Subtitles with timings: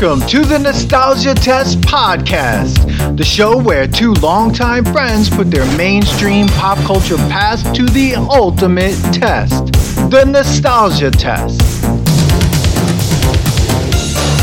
[0.00, 6.46] Welcome to the Nostalgia Test Podcast, the show where two longtime friends put their mainstream
[6.46, 9.72] pop culture past to the ultimate test
[10.08, 11.60] the Nostalgia Test.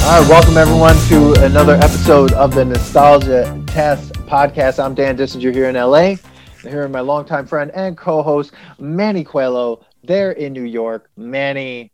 [0.04, 4.84] All right, welcome everyone to another episode of the Nostalgia Test Podcast.
[4.84, 5.98] I'm Dan Dissinger here in LA.
[6.00, 6.20] And
[6.64, 9.86] here is my longtime friend and co-host Manny Coelho.
[10.04, 11.10] There in New York.
[11.16, 11.94] Manny,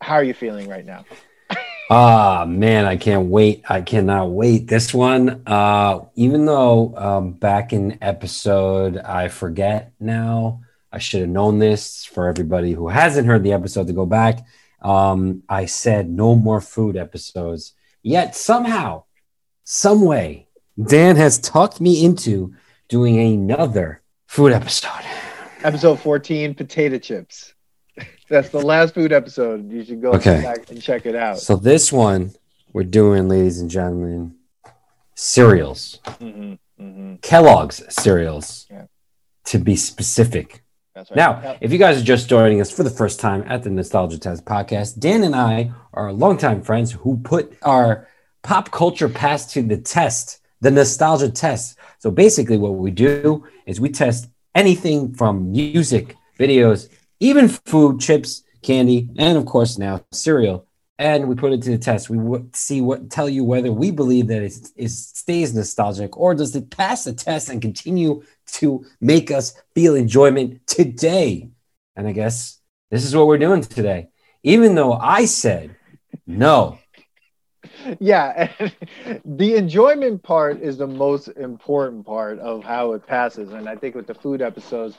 [0.00, 1.04] how are you feeling right now?
[1.90, 3.62] Ah man, I can't wait.
[3.68, 4.68] I cannot wait.
[4.68, 10.62] This one, uh, even though um, back in episode, I forget now.
[10.90, 14.46] I should have known this for everybody who hasn't heard the episode to go back.
[14.80, 17.74] Um, I said no more food episodes.
[18.02, 19.04] Yet somehow,
[19.64, 20.46] some way,
[20.82, 22.54] Dan has talked me into
[22.88, 25.04] doing another food episode.
[25.64, 27.53] Episode 14, potato chips.
[28.28, 29.70] That's the last food episode.
[29.70, 30.42] You should go Okay.
[30.42, 31.38] back and check it out.
[31.38, 32.32] So this one
[32.72, 34.34] we're doing, ladies and gentlemen,
[35.14, 36.00] cereals.
[36.20, 38.86] hmm hmm Kellogg's cereals, Yeah.
[39.44, 40.62] to be specific.
[40.94, 41.16] That's right.
[41.16, 41.58] Now, Yep.
[41.60, 44.44] if you guys are just joining us for the first time at the Nostalgia Test
[44.44, 48.08] podcast, Dan and I are longtime friends who put our
[48.42, 51.76] pop culture past to the test, the nostalgia test.
[51.98, 56.88] So basically, what we do is we test anything from music, videos,
[57.20, 60.66] even food, chips, candy, and of course now cereal.
[60.98, 62.08] And we put it to the test.
[62.08, 66.34] We w- see what tell you whether we believe that it, it stays nostalgic or
[66.34, 71.50] does it pass the test and continue to make us feel enjoyment today.
[71.96, 74.08] And I guess this is what we're doing today.
[74.44, 75.74] Even though I said
[76.26, 76.78] no,
[78.00, 78.52] yeah,
[79.24, 83.94] the enjoyment part is the most important part of how it passes, and I think
[83.94, 84.96] with the food episodes,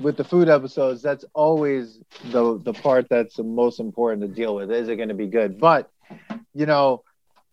[0.00, 1.98] with the food episodes, that's always
[2.32, 4.70] the the part that's the most important to deal with.
[4.70, 5.58] Is it going to be good?
[5.58, 5.90] But
[6.54, 7.04] you know,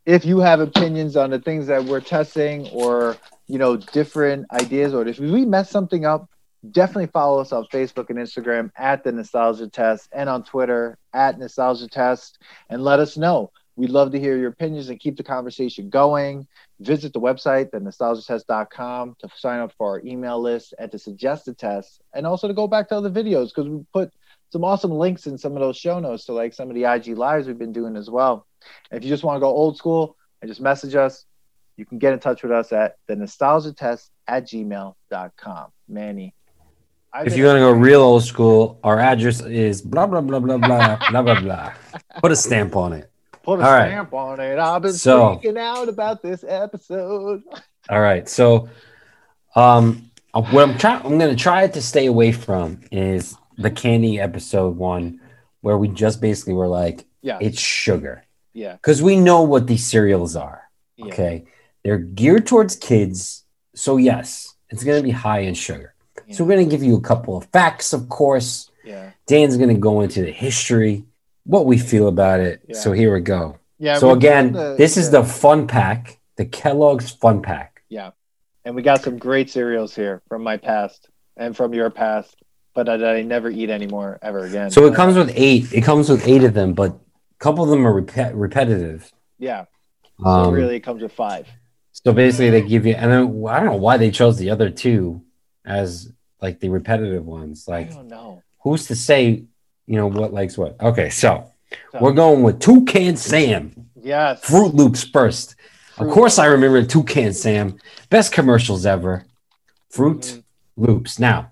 [0.06, 3.18] if you have opinions on the things that we're testing, or
[3.48, 6.30] you know, different ideas, or if we mess something up,
[6.72, 11.38] definitely follow us on Facebook and Instagram at the Nostalgia Test, and on Twitter at
[11.38, 12.40] Nostalgia Test,
[12.70, 13.52] and let us know.
[13.78, 16.48] We'd love to hear your opinions and keep the conversation going.
[16.80, 21.54] Visit the website, thenostalgiatest.com, to sign up for our email list and to suggest a
[21.54, 24.12] test, and also to go back to other videos because we put
[24.52, 27.18] some awesome links in some of those show notes to like some of the IG
[27.18, 28.48] lives we've been doing as well.
[28.90, 31.26] And if you just want to go old school and just message us,
[31.76, 35.68] you can get in touch with us at the nostalgiatest at gmail.com.
[35.88, 36.34] Manny.
[37.14, 40.58] I've if you're gonna go real old school, our address is blah blah blah blah
[40.58, 41.74] blah blah blah blah.
[42.20, 43.10] Put a stamp on it.
[43.48, 43.88] Put a all right.
[43.90, 44.60] stamp on it.
[44.60, 47.42] I've been So- freaking out about this episode.
[47.90, 48.28] All right.
[48.28, 48.68] So,
[49.56, 54.76] um, what I'm trying, I'm gonna try to stay away from is the candy episode
[54.76, 55.22] one,
[55.62, 57.38] where we just basically were like, Yeah.
[57.42, 58.74] it's sugar, yeah.
[58.74, 60.64] because we know what these cereals are.
[60.98, 61.06] yeah.
[61.06, 61.46] Okay,
[61.84, 65.94] they're geared towards kids, so yes, it's gonna be high in sugar.
[66.32, 68.70] So we're gonna give you a couple of facts, of course.
[68.84, 69.12] Yeah.
[69.28, 71.06] Dan's gonna go into the history,
[71.48, 72.62] what we feel about it.
[72.68, 72.76] Yeah.
[72.78, 73.58] So here we go.
[73.80, 73.98] Yeah.
[73.98, 77.82] so again, the- this is the fun pack, the Kellogg's Fun Pack.
[77.90, 78.12] Yeah.
[78.66, 82.36] And we got some great cereals here from my past and from your past,
[82.76, 84.72] but that I never eat anymore ever again.
[84.72, 85.72] So it comes with eight.
[85.74, 89.12] It comes with eight of them, but a couple of them are repet- repetitive.
[89.40, 89.66] Yeah.
[90.20, 91.48] So Um, really it comes with five.
[91.92, 94.70] So basically, they give you, and then I don't know why they chose the other
[94.70, 95.22] two
[95.66, 97.68] as like the repetitive ones.
[97.68, 98.42] I Like, don't know.
[98.64, 99.46] who's to say,
[99.88, 100.80] you know, what likes what?
[100.82, 101.52] Okay, so
[101.92, 103.72] So- we're going with Toucan Sam,
[104.02, 104.42] Yes.
[104.46, 105.56] Froot Loops first.
[105.98, 107.78] Of course, I remember Toucan Sam,
[108.10, 109.26] best commercials ever.
[109.90, 110.44] Fruit Mhm.
[110.78, 111.18] Loops.
[111.20, 111.52] Now,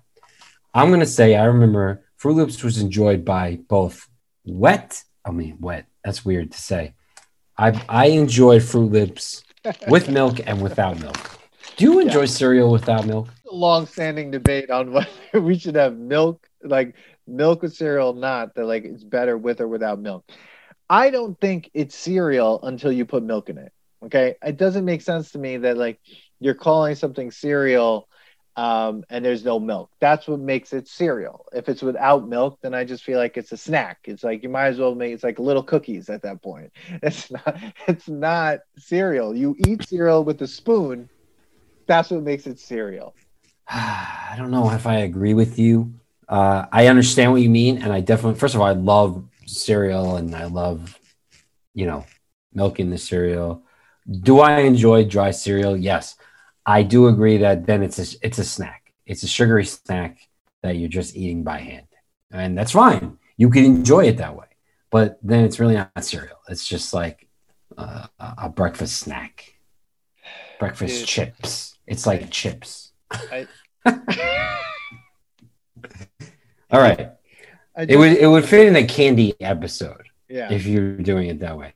[0.72, 4.08] I'm gonna say I remember Froot Loops was enjoyed by both
[4.44, 5.02] wet.
[5.24, 5.86] I mean, wet.
[6.04, 6.94] That's weird to say.
[7.58, 9.42] I I enjoyed Froot Loops
[9.88, 11.16] with milk and without milk.
[11.76, 13.28] Do you enjoy cereal without milk?
[13.50, 16.94] long standing debate on whether we should have milk, like
[17.26, 20.24] milk with cereal, not that like it's better with or without milk.
[20.88, 23.72] I don't think it's cereal until you put milk in it.
[24.04, 24.36] Okay.
[24.44, 26.00] It doesn't make sense to me that like
[26.38, 28.08] you're calling something cereal
[28.56, 29.90] um, and there's no milk.
[30.00, 31.44] That's what makes it cereal.
[31.52, 33.98] If it's without milk, then I just feel like it's a snack.
[34.04, 36.72] It's like you might as well make it's like little cookies at that point.
[37.02, 39.36] It's not it's not cereal.
[39.36, 41.10] You eat cereal with a spoon.
[41.86, 43.14] That's what makes it cereal.
[43.68, 45.92] I don't know if I agree with you.
[46.28, 50.16] Uh, I understand what you mean, and I definitely, first of all, I love cereal
[50.16, 50.98] and I love,
[51.74, 52.04] you know,
[52.52, 53.62] milking the cereal.
[54.10, 55.76] Do I enjoy dry cereal?
[55.76, 56.16] Yes,
[56.64, 58.92] I do agree that then it's a it's a snack.
[59.04, 60.18] It's a sugary snack
[60.62, 61.86] that you're just eating by hand,
[62.32, 63.18] and that's fine.
[63.36, 64.46] You can enjoy it that way,
[64.90, 66.38] but then it's really not cereal.
[66.48, 67.28] It's just like
[67.76, 69.54] uh, a breakfast snack.
[70.58, 71.08] Breakfast Dude.
[71.08, 71.76] chips.
[71.86, 72.92] It's like chips.
[73.10, 73.46] I,
[76.70, 77.12] All right.
[77.76, 80.52] I It would it would fit in a candy episode yeah.
[80.52, 81.74] if you're doing it that way.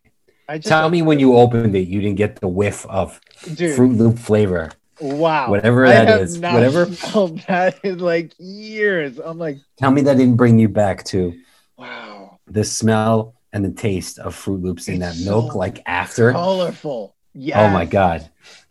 [0.49, 3.21] I just, Tell me when you opened it, you didn't get the whiff of
[3.55, 3.79] dude.
[3.79, 4.71] Froot Loop flavor.
[5.01, 5.49] Wow.
[5.49, 9.19] Whatever I have is, not whatever- smelled that in like years.
[9.19, 11.39] I'm like, Tell me that didn't bring you back to
[11.77, 12.39] wow.
[12.47, 16.33] the smell and the taste of Froot Loops in that It's milk, so like after.
[16.33, 17.15] Colorful.
[17.33, 17.63] Yeah.
[17.63, 18.29] Oh my god!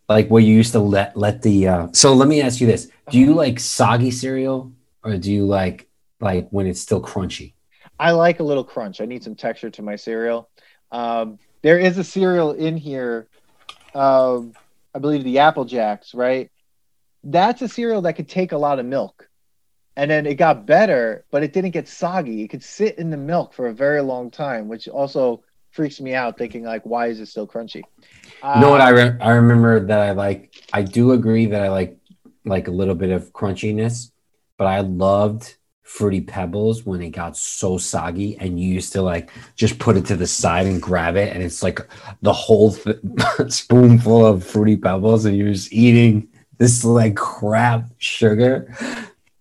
[0.09, 1.67] Like where you used to let let the.
[1.67, 1.87] Uh...
[1.93, 4.73] So let me ask you this: Do you like soggy cereal,
[5.03, 5.87] or do you like
[6.19, 7.53] like when it's still crunchy?
[7.99, 9.01] I like a little crunch.
[9.01, 10.49] I need some texture to my cereal.
[10.91, 13.27] Um, there is a cereal in here.
[13.93, 14.53] Um,
[14.93, 16.49] I believe the Apple Jacks, right?
[17.23, 19.29] That's a cereal that could take a lot of milk.
[19.95, 22.43] And then it got better, but it didn't get soggy.
[22.43, 26.13] It could sit in the milk for a very long time, which also freaks me
[26.13, 27.83] out thinking like, why is it still crunchy?
[28.41, 30.53] You know what I re- I remember that I like.
[30.71, 31.97] I do agree that I like
[32.45, 34.11] like a little bit of crunchiness,
[34.59, 39.31] but I loved fruity pebbles when it got so soggy and you used to like
[39.55, 41.79] just put it to the side and grab it and it's like
[42.21, 42.97] the whole th-
[43.47, 46.27] spoonful of fruity pebbles and you're just eating
[46.59, 48.71] this like crap sugar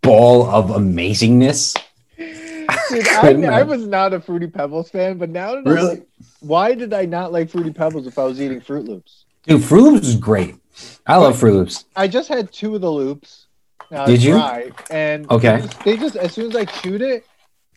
[0.01, 1.77] ball of amazingness
[2.17, 6.07] Dude, I, I was not a Fruity Pebbles fan, but now that I'm-
[6.41, 9.27] why did I not like Fruity Pebbles if I was eating Froot Loops?
[9.45, 10.57] dude froot loops is great
[11.07, 13.48] i love froot loops I just had two of the loops.
[13.93, 14.33] Uh, Did you?
[14.33, 15.57] dry, and Okay.
[15.57, 17.25] they just, they just as soon as I chewed it,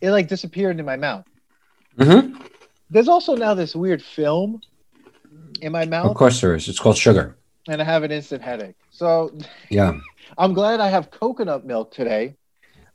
[0.01, 1.25] it like disappeared in my mouth.
[1.97, 2.35] hmm
[2.89, 4.61] There's also now this weird film
[5.61, 6.11] in my mouth.
[6.11, 7.35] of course there is it's called sugar
[7.67, 8.75] and I have an instant headache.
[8.89, 9.37] So
[9.69, 9.99] yeah
[10.37, 12.35] I'm glad I have coconut milk today,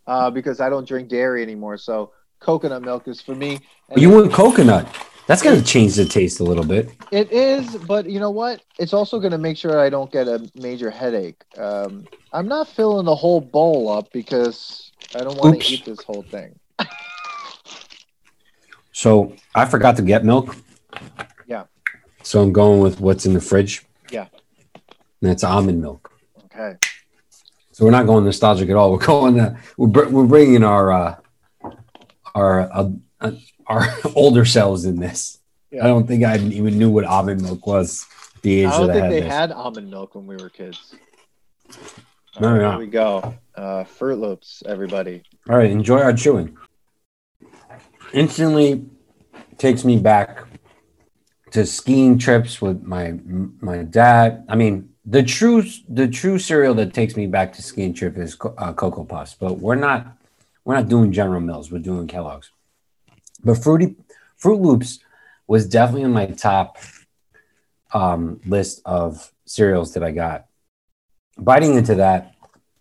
[0.07, 1.77] uh, because I don't drink dairy anymore.
[1.79, 3.61] So coconut milk is for me.
[3.91, 4.87] And you want coconut
[5.27, 8.63] that's gonna change the taste a little bit It is, but you know what?
[8.79, 11.43] It's also going to make sure I don't get a major headache.
[11.57, 16.03] Um, I'm not filling the whole bowl up because I don't want to eat this
[16.03, 16.59] whole thing.
[18.97, 20.57] So I forgot to get milk.
[21.47, 21.65] Yeah.
[22.23, 23.85] So I'm going with what's in the fridge.
[24.11, 24.29] Yeah.
[25.21, 26.11] And it's almond milk.
[26.47, 26.79] Okay.
[27.73, 28.91] So we're not going nostalgic at all.
[28.93, 29.35] We're going.
[29.35, 31.17] To, we're we're bringing our uh,
[32.35, 32.89] our uh,
[33.21, 33.33] uh,
[33.67, 35.39] our older selves in this.
[35.71, 35.85] Yeah.
[35.85, 38.07] I don't think I even knew what almond milk was.
[38.43, 39.33] The age I don't that I think had they this.
[39.33, 40.95] had almond milk when we were kids.
[42.41, 42.71] No, right.
[42.71, 43.35] Here we go.
[43.55, 45.23] Uh, Froot Loops, everybody.
[45.49, 46.57] All right, enjoy our chewing.
[48.13, 48.85] Instantly
[49.59, 50.45] takes me back
[51.51, 53.19] to skiing trips with my
[53.61, 54.45] my dad.
[54.49, 58.37] I mean, the true the true cereal that takes me back to skiing trip is
[58.59, 60.19] uh, Cocoa Puffs, but we're not
[60.65, 61.73] we're not doing General Mills.
[61.73, 62.51] We're doing Kellogg's.
[63.47, 63.95] But fruity
[64.43, 64.99] Froot Loops
[65.47, 66.79] was definitely in my top
[67.95, 70.47] um, list of cereals that I got.
[71.39, 72.35] Biting into that,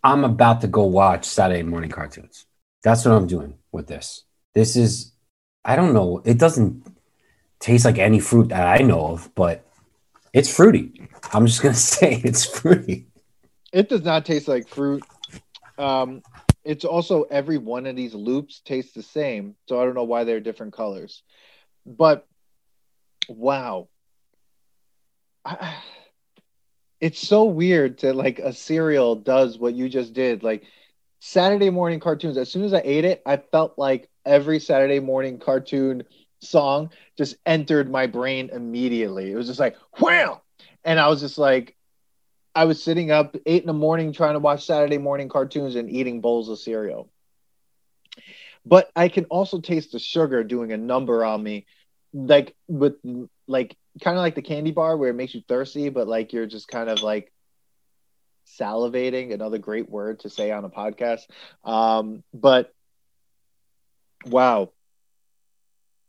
[0.03, 2.45] I'm about to go watch Saturday morning cartoons.
[2.83, 4.23] That's what I'm doing with this.
[4.53, 5.11] This is,
[5.63, 6.85] I don't know, it doesn't
[7.59, 9.65] taste like any fruit that I know of, but
[10.33, 11.09] it's fruity.
[11.31, 13.07] I'm just gonna say it's fruity.
[13.71, 15.03] It does not taste like fruit.
[15.77, 16.21] Um,
[16.65, 20.23] it's also every one of these loops tastes the same, so I don't know why
[20.23, 21.23] they're different colors.
[21.85, 22.27] But
[23.29, 23.87] wow,
[25.45, 25.75] I,
[26.99, 30.43] it's so weird to like a cereal does what you just did.
[30.43, 30.63] Like
[31.19, 32.37] Saturday morning cartoons.
[32.37, 36.03] As soon as I ate it, I felt like every Saturday morning cartoon
[36.39, 39.31] song just entered my brain immediately.
[39.31, 40.37] It was just like wham,
[40.83, 41.75] and I was just like,
[42.55, 45.89] I was sitting up eight in the morning trying to watch Saturday morning cartoons and
[45.89, 47.09] eating bowls of cereal.
[48.65, 51.67] But I can also taste the sugar doing a number on me,
[52.13, 52.95] like with
[53.47, 56.47] like kind of like the candy bar where it makes you thirsty, but like you're
[56.47, 57.31] just kind of like
[58.59, 59.33] salivating.
[59.33, 61.21] Another great word to say on a podcast.
[61.63, 62.73] Um, but
[64.25, 64.71] wow,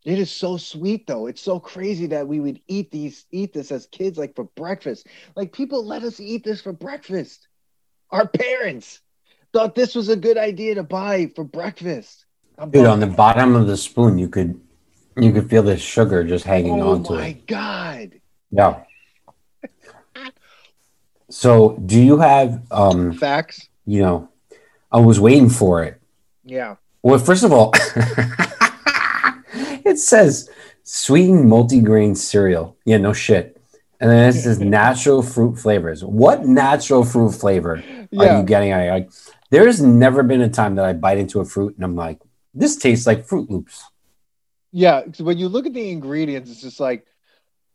[0.07, 1.27] it is so sweet though.
[1.27, 5.09] It's so crazy that we would eat these eat this as kids like for breakfast.
[5.35, 7.49] Like people let us eat this for breakfast.
[8.13, 9.01] Our parents
[9.53, 12.25] thought this was a good idea to buy for breakfast.
[12.57, 14.61] I'm Dude, on the bottom of the spoon, you could
[15.17, 17.05] you could feel the sugar just hanging on.
[17.05, 18.21] Oh my god.
[18.53, 18.85] Yeah.
[21.29, 23.69] So, do you have um, Facts?
[23.85, 24.29] you know,
[24.93, 26.01] I was waiting for it.
[26.45, 26.77] Yeah.
[27.03, 27.73] Well, first of all,
[29.87, 30.51] it says
[30.83, 32.77] sweetened multigrain cereal.
[32.85, 33.61] Yeah, no shit.
[34.01, 36.05] And then it says natural fruit flavors.
[36.05, 37.83] What natural fruit flavor
[38.19, 38.73] are you getting?
[38.73, 39.11] I like.
[39.51, 42.21] There's never been a time that I bite into a fruit and I'm like,
[42.53, 43.85] this tastes like Froot Loops.
[44.73, 45.03] Yeah.
[45.21, 47.07] when you look at the ingredients, it's just like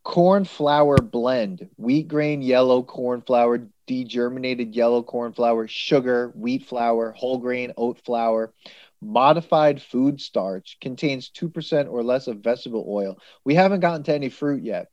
[0.04, 7.12] corn flour blend, wheat grain yellow corn flour, degerminated yellow corn flour, sugar, wheat flour,
[7.12, 8.54] whole grain oat flour,
[9.02, 13.18] modified food starch, contains 2% or less of vegetable oil.
[13.44, 14.88] We haven't gotten to any fruit yet.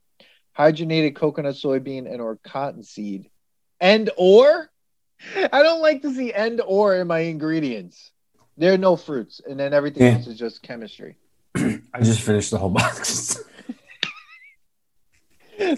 [0.57, 3.29] Hydrogenated coconut, soybean, and or cottonseed.
[3.79, 4.69] And or?
[5.35, 8.11] I don't like to see and or in my ingredients.
[8.57, 10.13] There are no fruits, and then everything Yeah.
[10.15, 11.15] else is just chemistry.
[11.55, 13.41] I just finished the whole box.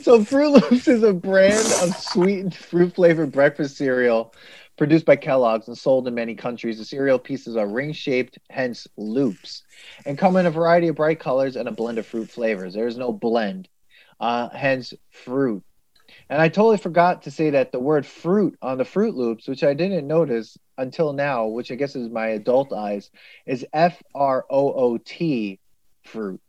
[0.04, 4.32] So Froot Loops is a brand of sweetened fruit flavored breakfast cereal
[4.78, 6.78] produced by Kellogg's and sold in many countries.
[6.78, 9.64] The cereal pieces are ring shaped, hence loops,
[10.06, 12.74] and come in a variety of bright colors and a blend of fruit flavors.
[12.74, 13.68] There is no blend,
[14.20, 15.64] uh, hence fruit.
[16.30, 19.64] And I totally forgot to say that the word fruit on the Froot Loops, which
[19.64, 23.12] I didn't notice until now, which I guess is my adult eyes,
[23.46, 25.60] is F R O O T
[26.04, 26.42] fruit.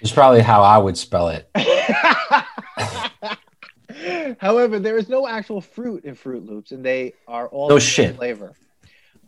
[0.00, 1.50] it's probably how I would spell it.
[4.40, 8.16] However, there is no actual fruit in Froot Loops, and they are all No shit.
[8.16, 8.52] flavor.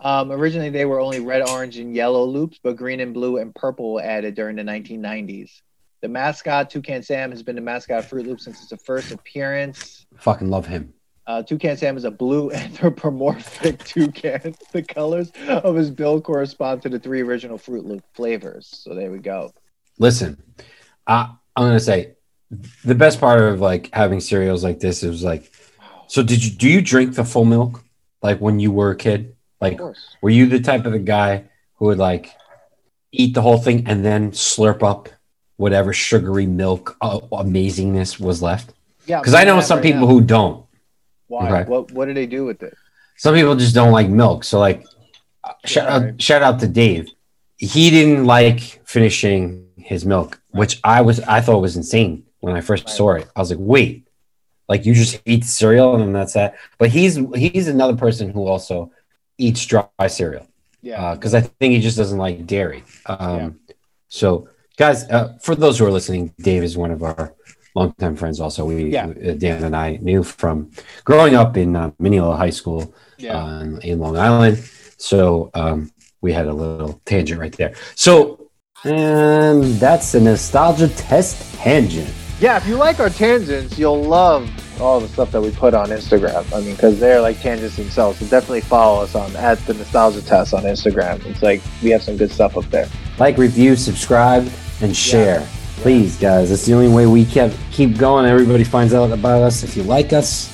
[0.01, 3.55] Um, originally, they were only red, orange, and yellow loops, but green and blue and
[3.55, 5.63] purple were added during the 1990s.
[6.03, 10.07] The mascot, Toucan Sam, has been the mascot of Froot Loops since its first appearance.
[10.19, 10.93] Fucking love him.
[11.27, 12.53] Uh, toucan Sam is a blue
[12.99, 14.55] anthropomorphic toucan.
[14.73, 18.69] The colors of his bill correspond to the three original Froot Loop flavors.
[18.83, 19.51] So there we go.
[19.99, 20.43] Listen,
[21.07, 22.17] I, I'm gonna say
[22.85, 25.51] the best part of like having cereals like this is like.
[26.07, 27.83] So did you do you drink the full milk
[28.23, 29.37] like when you were a kid?
[29.61, 29.81] Like
[30.21, 31.45] were you the type of the guy
[31.77, 32.31] who would like
[33.13, 35.09] eat the whole thing and then slurp up
[35.57, 38.75] whatever sugary milk uh, amazingness was left?
[39.07, 39.21] Yeah.
[39.21, 40.67] Because I know some people who don't.
[41.27, 41.51] Why?
[41.51, 41.71] Okay.
[41.71, 42.75] What What do they do with it?
[43.17, 44.45] Some people just don't like milk.
[44.45, 44.85] So like,
[45.43, 47.09] uh, shout Yeah, out, shout out to Dave.
[47.57, 52.61] He didn't like finishing his milk, which I was I thought was insane when I
[52.61, 53.27] first saw it.
[53.35, 54.07] I was like, wait,
[54.69, 56.55] like you just eat cereal and then that's that.
[56.79, 58.93] But he's he's another person who also
[59.39, 60.47] eats dry cereal
[60.83, 61.15] Yeah.
[61.15, 62.85] because I think he just doesn't like dairy.
[63.07, 63.51] Um, Yeah.
[64.09, 67.35] So, guys, uh, for those who are listening, Dave is one of our
[67.75, 68.39] longtime friends.
[68.41, 69.07] Also, we Yeah.
[69.07, 70.71] uh, Dan and I knew from
[71.05, 73.37] growing up in uh, Mineola High School yeah.
[73.37, 74.57] uh, in, in Long Island.
[74.97, 77.75] So um, we had a little tangent right there.
[77.97, 78.15] So,
[78.85, 82.13] and that's the nostalgia test tangent.
[82.45, 85.89] Yeah, if you like our tangents, you'll love all the stuff that we put on
[85.89, 86.45] Instagram.
[86.55, 88.19] I mean, because they're like tangents themselves.
[88.19, 91.25] So definitely follow us on at the Nostalgia Test on Instagram.
[91.25, 92.87] It's like we have some good stuff up there.
[93.19, 94.47] Like, review, subscribe,
[94.83, 95.49] and share.
[95.77, 96.51] Please, guys.
[96.51, 98.27] That's the only way we kept keep going.
[98.27, 99.63] Everybody finds out about us.
[99.63, 100.53] If you like us,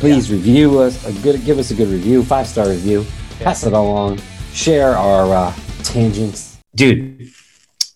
[0.00, 1.02] please review us.
[1.06, 3.06] A good, give us a good review, five star review.
[3.40, 4.20] Pass it along.
[4.52, 7.32] Share our uh, tangents, dude.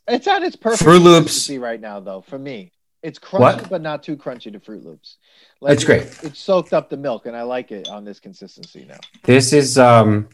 [0.09, 1.27] It's at its perfect Froot Loops.
[1.27, 2.23] consistency right now, though.
[2.23, 2.73] For me,
[3.07, 3.69] it's crunchy, What?
[3.69, 5.19] but not too crunchy to Froot Loops.
[5.63, 6.03] It's great.
[6.25, 8.99] It's soaked up the milk, and I like it on this consistency now.
[9.23, 10.29] This is um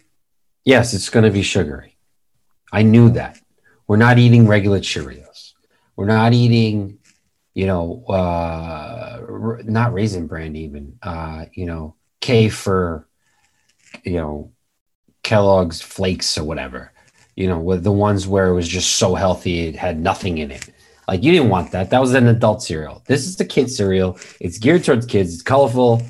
[0.65, 1.97] yes, it's going to be sugary.
[2.73, 3.39] I knew that.
[3.87, 5.53] We're not eating regular Cheerios.
[5.97, 6.99] We're not eating,
[7.53, 10.99] you know, uh r- not raisin bran even.
[11.03, 13.07] Uh, you know, K for
[14.03, 14.51] you know,
[15.23, 16.93] Kellogg's flakes or whatever.
[17.37, 20.51] You know, with the ones where it was just so healthy it had nothing in
[20.51, 20.71] it.
[21.09, 21.91] Like you didn't want that.
[21.91, 23.03] That was an adult cereal.
[23.07, 24.19] This is the kid cereal.
[24.41, 25.35] It's geared towards kids.
[25.35, 26.03] It's colorful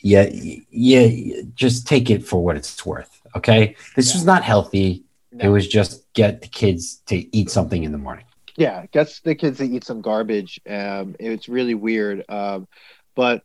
[0.00, 0.28] yeah,
[0.70, 3.20] yeah, just take it for what it's worth.
[3.36, 3.76] Okay.
[3.96, 5.04] This was not healthy.
[5.38, 8.24] It was just get the kids to eat something in the morning.
[8.56, 10.60] Yeah, gets the kids to eat some garbage.
[10.68, 12.24] Um, it's really weird.
[12.28, 12.66] Um,
[13.14, 13.42] but,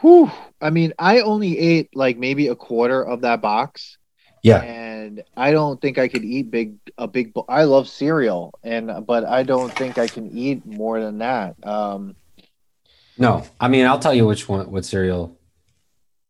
[0.00, 0.30] whew,
[0.60, 3.96] I mean, I only ate like maybe a quarter of that box,
[4.42, 4.58] Yeah.
[4.60, 4.83] and
[5.36, 7.32] I don't think I could eat big a big.
[7.34, 11.54] bo- I love cereal, and but I don't think I can eat more than that.
[11.66, 12.16] Um,
[13.18, 15.36] No, I mean, I'll tell you which one, what cereal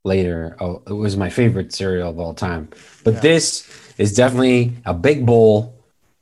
[0.04, 0.57] later.
[0.61, 2.69] Oh, it was my favorite cereal of all time.
[3.04, 3.21] But Yeah.
[3.21, 5.73] this is definitely a big bowl.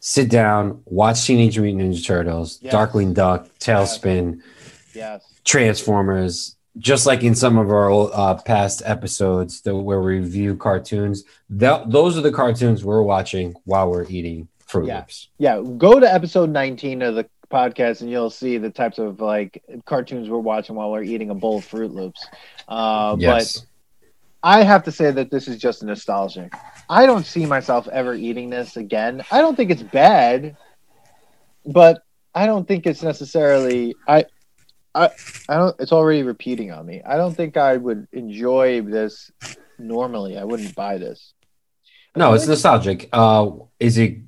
[0.01, 2.73] Sit down, watch Teenage Mutant Ninja Turtles, Yes.
[2.75, 4.41] Darkwing Duck, TaleSpin,
[4.95, 10.57] yes, Transformers, just like in some of our uh, past episodes that where we review
[10.57, 11.25] cartoons.
[11.51, 14.99] That those are the cartoons we're watching while we're eating Fruit Yeah.
[14.99, 15.29] Loops.
[15.39, 15.63] yeah.
[15.77, 20.31] Go to episode nineteen of the podcast, and you'll see the types of like cartoons
[20.31, 22.27] we're watching while we're eating a bowl of Froot Loops.
[22.67, 23.63] Uh, But
[24.43, 26.53] I have to say that this is just nostalgic.
[26.89, 29.23] I don't see myself ever eating this again.
[29.31, 30.57] I don't think it's bad,
[31.67, 32.03] but
[32.35, 34.25] I don't think it's necessarily I
[34.95, 35.11] I
[35.49, 37.03] I don't it's already repeating on me.
[37.05, 39.31] I don't think I would enjoy this
[39.79, 40.39] normally.
[40.39, 41.35] I wouldn't buy this.
[42.17, 43.09] no, it's nostalgic.
[43.13, 44.19] Uh, is it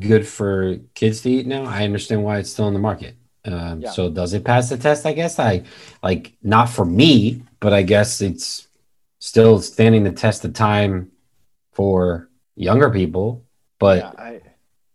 [0.00, 1.64] good for kids to eat now?
[1.64, 3.16] I understand why it's still in the market.
[3.44, 3.90] Um, Yeah.
[3.90, 5.04] So does it pass the test?
[5.04, 5.62] I guess I
[6.02, 8.68] like not for me, but I guess it's
[9.18, 11.10] still standing the test of time
[11.72, 13.44] for younger people.
[13.78, 14.40] But yeah, I,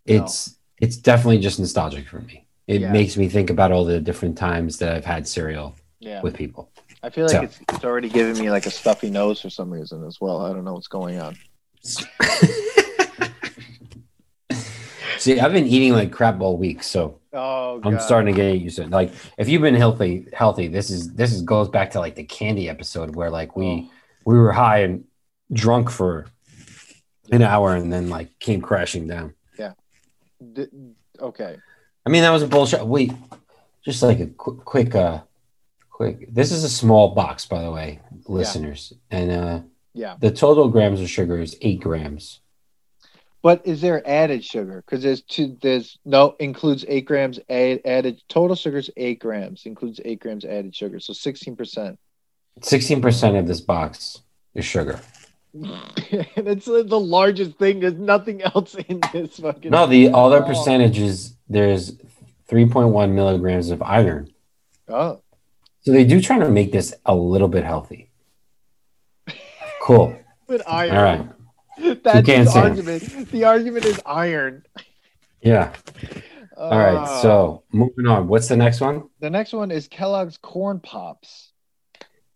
[0.05, 2.47] it's it's definitely just nostalgic for me.
[2.69, 2.91] It Yeah.
[2.91, 6.21] makes me think about all the different times that I've had cereal yeah.
[6.21, 6.69] with people.
[7.01, 9.71] I feel like So- it's, it's already giving me like a stuffy nose for some
[9.71, 10.45] reason as well.
[10.45, 11.35] I don't know what's going on.
[15.17, 18.77] See, I've been eating like crap all week, so Oh, I'm starting to get used
[18.77, 18.89] to it.
[18.89, 22.23] Like, if you've been healthy, healthy, this is this is goes back to like the
[22.23, 23.91] candy episode where like we Oh.
[24.25, 25.03] we were high and
[25.51, 26.27] drunk for
[27.31, 29.33] an hour and then like came crashing down.
[30.53, 30.67] D-
[31.19, 31.57] okay.
[32.05, 32.85] I mean, that was a bullshit.
[32.85, 33.11] Wait,
[33.83, 35.21] just like a quick, quick, uh,
[35.89, 36.33] quick.
[36.33, 39.59] This is a small box, by the way, listeners, and uh,
[39.93, 40.15] Yeah.
[40.19, 42.39] the total grams of sugar is eight grams.
[43.41, 44.83] But is there added sugar?
[44.85, 45.57] Because there's two.
[45.61, 48.21] There's no includes eight grams add, added.
[48.27, 49.65] Total sugar is eight grams.
[49.65, 50.99] Includes eight grams added sugar.
[50.99, 51.97] So sixteen percent.
[52.61, 54.99] Sixteen percent of this box is sugar.
[55.53, 57.79] and it's the largest thing.
[57.79, 59.71] There's nothing else in this fucking.
[59.71, 60.47] No, the other Oh.
[60.47, 61.97] percentage is there's
[62.47, 64.31] three point one milligrams of iron.
[64.87, 65.21] Oh,
[65.81, 68.09] So they do try to make this a little bit healthy.
[69.81, 70.15] Cool.
[70.47, 70.95] but iron.
[70.97, 71.29] All right.
[72.03, 73.31] That's his argument.
[73.31, 74.63] The argument is iron.
[75.41, 75.73] Yeah.
[76.57, 76.95] All right.
[76.95, 78.27] Uh, So moving on.
[78.27, 79.09] What's the next one?
[79.19, 81.51] the next one is Kellogg's Corn Pops.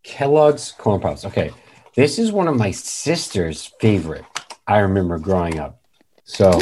[0.04, 1.26] Kellogg's Corn Pops.
[1.26, 1.52] Okay.
[1.96, 4.26] This is one of my sister's favorite.
[4.66, 5.80] I remember growing up.
[6.24, 6.60] So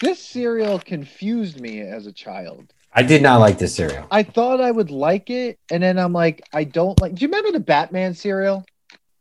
[0.00, 2.72] This cereal confused me as a child.
[2.92, 4.06] I did not like this cereal.
[4.10, 7.14] I thought I would like it, and then I'm like, I don't like.
[7.14, 8.66] Do you remember the Batman cereal?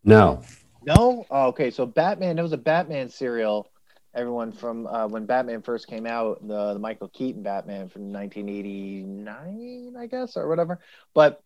[0.04, 0.42] No.
[0.84, 1.26] No.
[1.30, 2.36] Oh, okay, so Batman.
[2.38, 3.70] There was a Batman cereal.
[4.16, 9.96] Everyone from uh, when Batman first came out, the, the Michael Keaton Batman from 1989,
[9.98, 10.80] I guess, or whatever.
[11.14, 11.42] But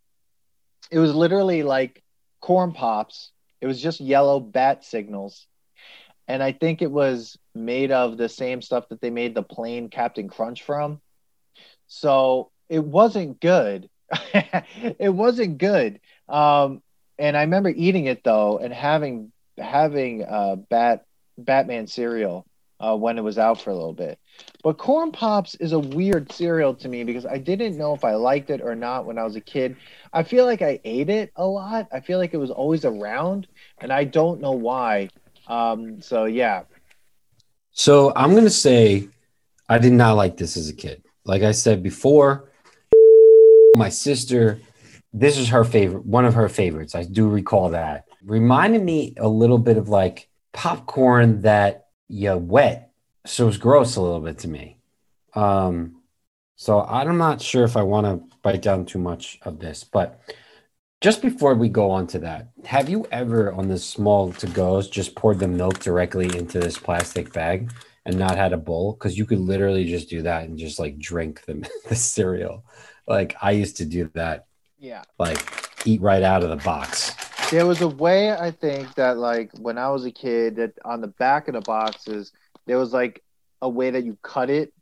[0.89, 2.01] it was literally like
[2.39, 3.31] corn pops.
[3.61, 5.47] It was just yellow bat signals,
[6.27, 9.89] and I think it was made of the same stuff that they made the plane
[9.89, 11.01] Cap'n Crunch from.
[11.87, 13.89] So it wasn't good.
[14.33, 15.99] it wasn't good.
[16.27, 16.81] Um,
[17.17, 21.05] and I remember eating it though, and having having uh, Bat
[21.37, 22.45] Batman cereal
[22.79, 24.19] uh, when it was out for a little bit.
[24.63, 28.15] But Corn Pops is a weird cereal to me because I didn't know if I
[28.15, 29.75] liked it or not when I was a kid.
[30.13, 31.87] I feel like I ate it a lot.
[31.93, 33.47] I feel like it was always around,
[33.79, 35.09] and I don't know why.
[35.47, 36.63] Um, so yeah,
[37.71, 39.09] So I'm gonna say
[39.69, 41.03] I did not like this as a kid.
[41.25, 42.51] Like I said before,
[43.75, 44.61] my sister,
[45.13, 46.95] this is her favorite, one of her favorites.
[46.95, 48.05] I do recall that.
[48.23, 52.84] Reminded me a little bit of like popcorn that you wet.
[53.25, 54.77] So it was gross a little bit to me.
[55.33, 56.01] Um,
[56.55, 60.21] so I'm not sure if I want to bite down too much of this, but
[61.01, 64.89] just before we go on to that, have you ever on the small to goes
[64.89, 67.71] just poured the milk directly into this plastic bag
[68.05, 68.93] and not had a bowl?
[68.93, 72.63] Because you could literally just do that and just like drink the, the cereal.
[73.07, 74.47] Like I used to do that,
[74.79, 75.03] yeah.
[75.19, 75.37] like
[75.85, 77.13] eat right out of the box.
[77.51, 81.01] There was a way I think that like when I was a kid that on
[81.01, 82.31] the back of the boxes
[82.65, 83.23] there was like
[83.61, 84.73] a way that you cut it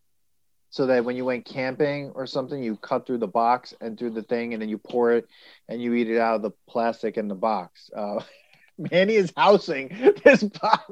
[0.70, 4.10] so that when you went camping or something you cut through the box and through
[4.10, 5.28] the thing and then you pour it
[5.70, 7.92] and you eat it out of the plastic in the box.
[7.96, 8.20] Uh,
[8.92, 9.90] Manny is housing
[10.24, 10.84] this box.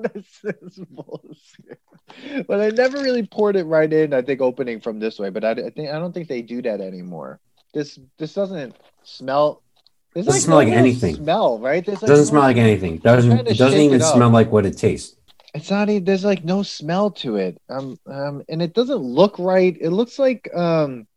[0.44, 1.80] This is bullshit.
[2.48, 4.14] But I never really poured it right in.
[4.14, 6.62] I think opening from this way, but I, I think I don't think they do
[6.62, 7.40] that anymore.
[7.74, 9.64] This this doesn't smell.
[10.14, 11.16] There's Doesn't smell like anything.
[11.16, 11.88] Smell right?
[11.88, 12.98] It doesn't smell like anything.
[12.98, 15.16] Doesn't it doesn't even it smell like what it tastes.
[15.54, 16.06] It's not even.
[16.06, 17.62] There's like no smell to it.
[17.70, 19.76] Um, um, and it doesn't look right.
[19.80, 21.08] It looks like um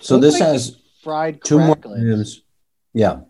[0.00, 2.42] So this like- has fried two more grams.
[2.94, 3.20] Yeah,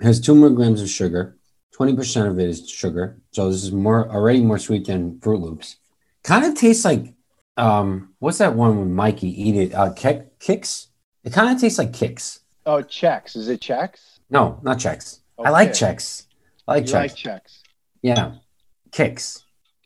[0.00, 1.36] it has two more grams of sugar.
[1.72, 3.18] Twenty percent of it is sugar.
[3.32, 5.76] So this is more already more sweet than Froot Loops.
[6.22, 7.14] Kind of tastes like
[7.56, 9.74] um, what's that one when Mikey eat it?
[9.74, 10.88] Uh, Kick, Kix.
[11.22, 12.40] It kind of tastes like Kix.
[12.66, 13.36] Oh, Chex.
[13.36, 14.18] Is it Chex?
[14.30, 15.20] No, not Chex.
[15.42, 15.78] I like Okay.
[15.86, 16.26] Chex.
[16.66, 16.94] I like You Chex.
[16.94, 17.58] like Chex.
[18.02, 18.34] yeah,
[18.94, 19.42] Kix.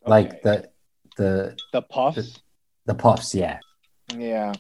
[0.07, 0.69] Like the
[1.17, 2.41] the the puffs.
[2.87, 3.35] the puffs.
[3.35, 3.59] Yeah.
[4.15, 4.53] Yeah.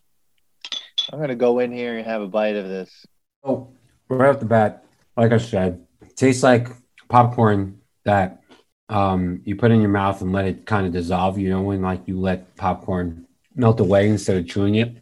[1.12, 3.06] I'm gonna go in here and have a bite of this.
[3.44, 3.68] Oh,
[4.08, 4.84] right off the bat,
[5.16, 6.68] like I said, tastes like
[7.08, 8.42] popcorn that
[8.88, 11.38] um, you put in your mouth and let it kind of dissolve.
[11.38, 14.96] You know, when like you let popcorn melt away instead of chewing it.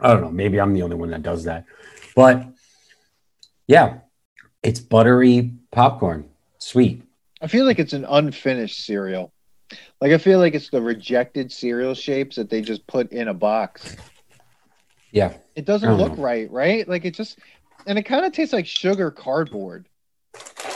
[0.00, 0.30] I don't know.
[0.30, 1.64] Maybe I'm the only one that does that,
[2.16, 2.44] but
[3.68, 3.98] yeah,
[4.62, 7.02] it's buttery popcorn, sweet.
[7.42, 9.32] I feel like it's an unfinished cereal.
[10.00, 13.34] Like I feel like it's the rejected cereal shapes that they just put in a
[13.34, 13.96] box.
[15.10, 15.34] Yeah.
[15.56, 16.22] It doesn't look know.
[16.22, 16.86] right, right?
[16.88, 17.38] Like it just,
[17.86, 19.88] and it kind of tastes like sugar cardboard.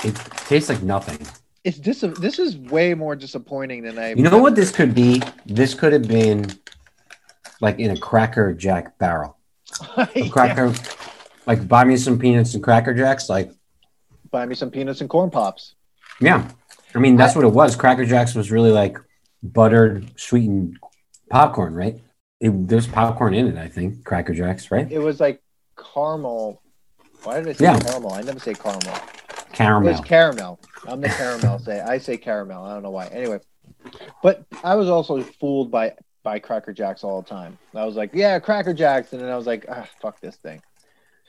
[0.05, 0.15] It
[0.49, 1.25] tastes like nothing.
[1.65, 4.11] It's dis- This is way more disappointing than I.
[4.15, 5.23] You know what this could be?
[5.47, 6.47] This could have been
[7.61, 9.37] like in a Cracker Jack barrel.
[9.97, 10.29] A Yeah.
[10.29, 10.73] cracker,
[11.47, 13.29] like buy me some peanuts and Cracker Jacks.
[13.29, 13.51] Like,
[14.31, 15.75] Buy me some peanuts and corn pops.
[16.21, 16.49] Yeah.
[16.95, 17.77] I mean, that's what it was.
[17.77, 18.99] Cracker Jacks was really like
[19.43, 20.79] buttered, sweetened
[21.31, 22.01] popcorn, right?
[22.41, 24.05] It, there's popcorn in it, I think.
[24.05, 24.91] Cracker Jacks, right?
[24.91, 25.43] It was like
[25.95, 26.63] caramel.
[27.23, 27.79] Why did I say Yeah.
[27.79, 28.13] caramel?
[28.13, 28.95] I never say caramel.
[29.53, 29.89] Caramel.
[29.91, 30.61] It's caramel.
[30.87, 31.81] I'm the caramel say.
[31.81, 32.65] I say caramel.
[32.65, 33.07] I don't know why.
[33.07, 33.41] Anyway,
[34.23, 37.57] but I was also fooled by by Cracker Jacks all the time.
[37.75, 40.61] I was like, yeah, Cracker Jacks, and then I was like, ah, fuck this thing.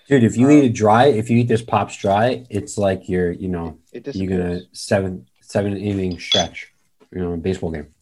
[0.08, 3.10] Dude, if you Um, eat it dry, if you eat this pops dry, it's like
[3.10, 6.74] you're, you know, you're gonna seven seven inning stretch,
[7.12, 7.94] you know, a baseball game.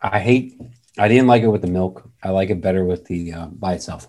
[0.00, 0.60] I hate.
[0.98, 2.10] I didn't like it with the milk.
[2.22, 4.08] I like it better with the uh, by itself.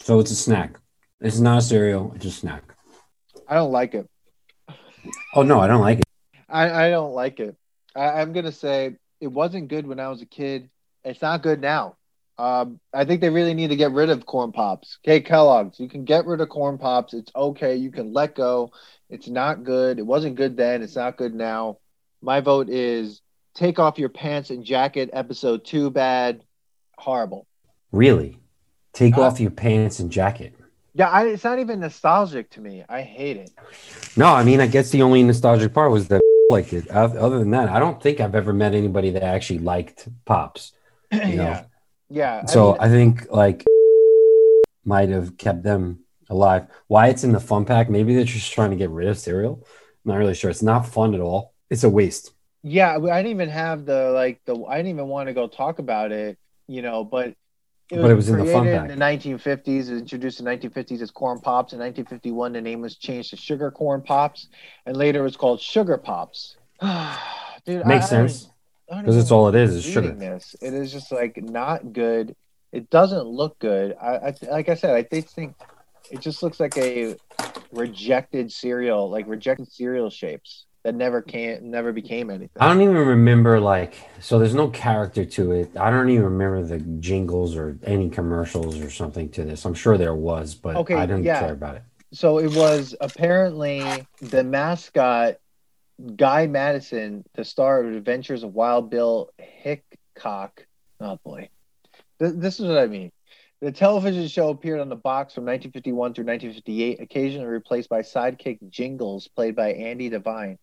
[0.00, 0.78] So it's a snack.
[1.20, 2.12] It's not a cereal.
[2.16, 2.64] It's a snack.
[3.46, 4.08] I don't like it.
[5.34, 6.04] Oh no, I don't like it.
[6.48, 7.56] I, I don't like it.
[7.94, 10.70] I, I'm gonna say it wasn't good when I was a kid.
[11.04, 11.96] It's not good now.
[12.38, 14.98] Um, I think they really need to get rid of corn pops.
[15.04, 17.14] Okay, Kellogg's, you can get rid of corn pops.
[17.14, 17.76] It's okay.
[17.76, 18.72] You can let go.
[19.10, 19.98] It's not good.
[19.98, 20.82] It wasn't good then.
[20.82, 21.78] It's not good now.
[22.22, 23.20] My vote is
[23.54, 25.10] take off your pants and jacket.
[25.12, 26.42] Episode two, bad,
[26.96, 27.46] horrible.
[27.92, 28.38] Really,
[28.94, 30.54] take Uh, off your pants and jacket.
[30.94, 32.84] Yeah, I, it's not even nostalgic to me.
[32.88, 33.50] I hate it.
[34.16, 36.88] No, I mean, I guess the only nostalgic part was that liked it.
[36.90, 40.72] Other than that, I don't think I've ever met anybody that actually liked pops.
[41.10, 41.28] You know?
[41.28, 41.64] yeah,
[42.12, 42.44] yeah.
[42.46, 43.64] So mean, I think like
[44.84, 46.66] might have kept them alive.
[46.88, 47.88] Why it's in the fun pack?
[47.90, 49.64] Maybe they're just trying to get rid of cereal.
[50.04, 50.50] I'm not really sure.
[50.50, 51.54] It's not fun at all.
[51.70, 52.32] It's a waste.
[52.62, 55.78] Yeah, I didn't even have the like the I didn't even want to go talk
[55.78, 57.34] about it, you know, but
[57.90, 58.90] But it was in the fun created pack.
[58.90, 59.88] in the 1950s.
[59.88, 61.72] It was introduced in 1950s as corn pops.
[61.72, 64.48] In 1951, the name was changed to sugar corn pops,
[64.86, 66.56] and later it was called sugar pops.
[67.64, 68.51] Dude, Makes I- I sense I
[69.00, 70.12] because it's all it is is sugar.
[70.12, 72.34] This it is just like not good.
[72.72, 73.96] It doesn't look good.
[74.00, 75.54] I, I like I said, I think think
[76.10, 77.16] it just looks like a
[77.72, 82.50] rejected cereal, like rejected cereal shapes that never can never became anything.
[82.58, 84.38] I don't even remember like so.
[84.38, 85.76] There's no character to it.
[85.76, 89.64] I don't even remember the jingles or any commercials or something to this.
[89.64, 91.40] I'm sure there was, but Okay, I didn't yeah.
[91.40, 91.82] care about it.
[92.12, 93.82] so it was apparently
[94.20, 95.36] the mascot
[96.02, 100.66] Guy Madison, the star of Adventures of Wild Bill Hickok.
[101.00, 101.48] Oh boy,
[102.18, 103.12] Th- this is what I mean.
[103.60, 108.58] The television show appeared on the box from 1951 through 1958, occasionally replaced by sidekick
[108.68, 110.58] Jingles, played by Andy Devine.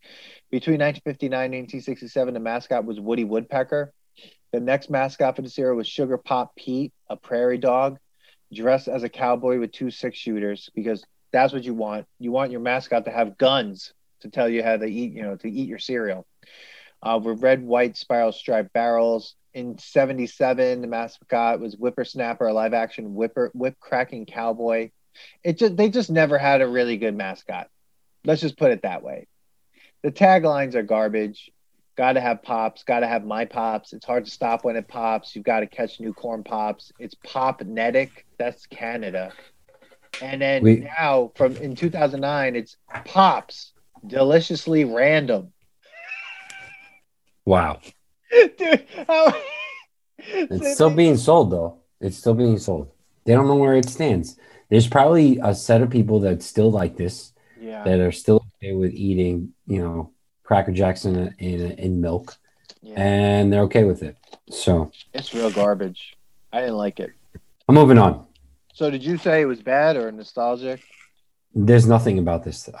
[0.50, 3.94] Between 1959 and 1967, the mascot was Woody Woodpecker.
[4.52, 7.98] The next mascot for the series was Sugar Pop Pete, a prairie dog,
[8.52, 12.06] dressed as a cowboy with two six shooters, because that's what you want.
[12.18, 15.36] You want your mascot to have guns to tell you how to eat, you know,
[15.36, 16.26] to eat your cereal.
[17.02, 19.34] Uh, with red, white, spiral striped barrels.
[19.52, 24.90] In '77, the mascot was Whippersnapper, a live action whipper whip cracking cowboy.
[25.42, 27.68] It just they just never had a really good mascot.
[28.24, 29.26] Let's just put it that way.
[30.02, 31.50] The taglines are garbage.
[31.96, 32.84] Got to have pops.
[32.84, 33.92] Got to have my pops.
[33.92, 35.34] It's hard to stop when it pops.
[35.34, 36.92] You've got to catch new corn pops.
[36.98, 38.10] It's Popnetic.
[38.38, 39.32] That's Canada.
[40.22, 43.72] And then now, from in 2009, it's Pops.
[44.06, 45.52] Deliciously random.
[47.44, 47.80] Wow,
[48.30, 49.34] Dude, how...
[50.18, 51.78] it's still being sold though.
[52.00, 52.90] It's still being sold.
[53.24, 54.38] They don't know where it stands.
[54.68, 57.32] There's probably a set of people that still like this.
[57.60, 60.12] yeah, that are still okay with eating, you know,
[60.44, 62.36] Cracker Jacks in, in, in milk,
[62.82, 63.00] yeah.
[63.00, 64.16] and they're okay with it.
[64.50, 66.16] So It's real garbage.
[66.52, 67.12] I didn't like it.
[67.68, 68.26] I'm moving on.
[68.74, 70.80] So did you say it was bad or nostalgic?
[71.54, 72.68] There's nothing about this.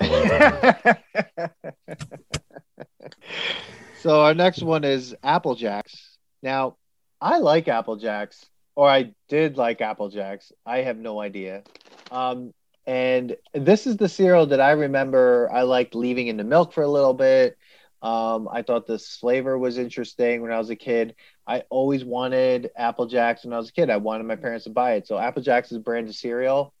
[4.00, 6.16] So our next one is Apple Jacks.
[6.42, 6.78] Now,
[7.20, 10.52] I like Apple Jacks, or I did like Apple Jacks.
[10.64, 11.64] I have no idea.
[12.10, 12.54] Um,
[12.86, 16.82] and this is the cereal that I remember I liked leaving in the milk for
[16.82, 17.58] a little bit.
[18.00, 21.14] Um, I thought this flavor was interesting when I was a kid.
[21.46, 23.90] I always wanted Apple Jacks when I was a kid.
[23.90, 25.08] I wanted my parents to buy it.
[25.08, 26.72] So Apple Jacks is a brand of cereal.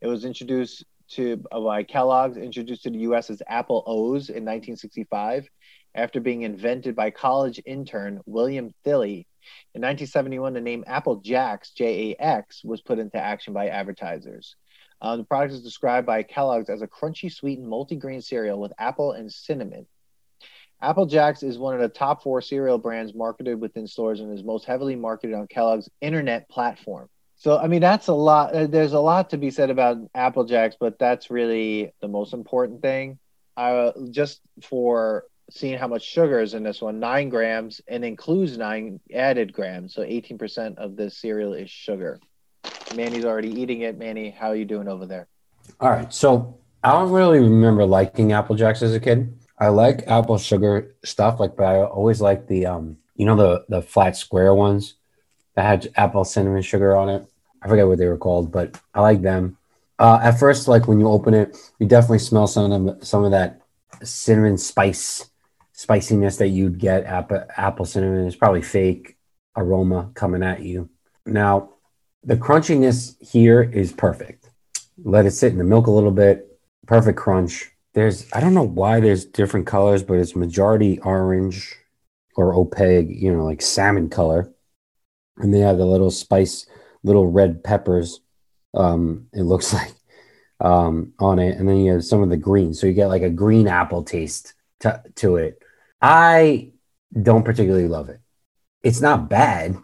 [0.00, 3.30] It was introduced to uh, by Kellogg's, introduced to the U.S.
[3.30, 5.48] as Apple O's in 1965,
[5.94, 9.26] after being invented by college intern William Thilly.
[9.74, 14.56] In 1971, the name Apple Jacks (JAX) was put into action by advertisers.
[15.00, 19.12] Uh, the product is described by Kellogg's as a crunchy, sweetened, multi-grain cereal with apple
[19.12, 19.86] and cinnamon.
[20.80, 24.44] Apple Jacks is one of the top four cereal brands marketed within stores and is
[24.44, 27.08] most heavily marketed on Kellogg's internet platform.
[27.38, 28.54] So I mean that's a lot.
[28.54, 32.34] uh, There's a lot to be said about Apple Jacks, but that's really the most
[32.34, 33.18] important thing.
[33.56, 38.58] Uh, just for seeing how much sugar is in this one, nine grams, and includes
[38.58, 39.94] nine added grams.
[39.94, 42.20] So 18% of this cereal is sugar.
[42.94, 43.98] Manny's already eating it.
[43.98, 45.26] Manny, how are you doing over there?
[45.80, 46.12] All right.
[46.12, 49.38] So I don't really remember liking Apple Jacks as a kid.
[49.58, 53.64] I like apple sugar stuff, like, but I always like the um, you know, the
[53.68, 54.94] the flat square ones
[55.58, 57.26] that had apple cinnamon sugar on it.
[57.60, 59.58] I forget what they were called, but I like them.
[59.98, 63.32] Uh, at first, like when you open it, you definitely smell some of some of
[63.32, 63.60] that
[64.04, 65.28] cinnamon spice
[65.72, 68.24] spiciness that you'd get apple apple cinnamon.
[68.24, 69.16] It's probably fake
[69.56, 70.90] aroma coming at you.
[71.26, 71.70] Now,
[72.22, 74.50] the crunchiness here is perfect.
[75.02, 76.56] Let it sit in the milk a little bit.
[76.86, 77.68] Perfect crunch.
[77.94, 81.74] There's I don't know why there's different colors, but it's majority orange
[82.36, 84.52] or opaque, you know, like salmon color.
[85.38, 86.66] And they have the little spice,
[87.02, 88.20] little red peppers.
[88.74, 89.92] Um, it looks like
[90.60, 92.74] um, on it, and then you have some of the green.
[92.74, 95.62] So you get like a green apple taste to, to it.
[96.00, 96.70] I
[97.20, 98.20] don't particularly love it.
[98.82, 99.76] It's not bad,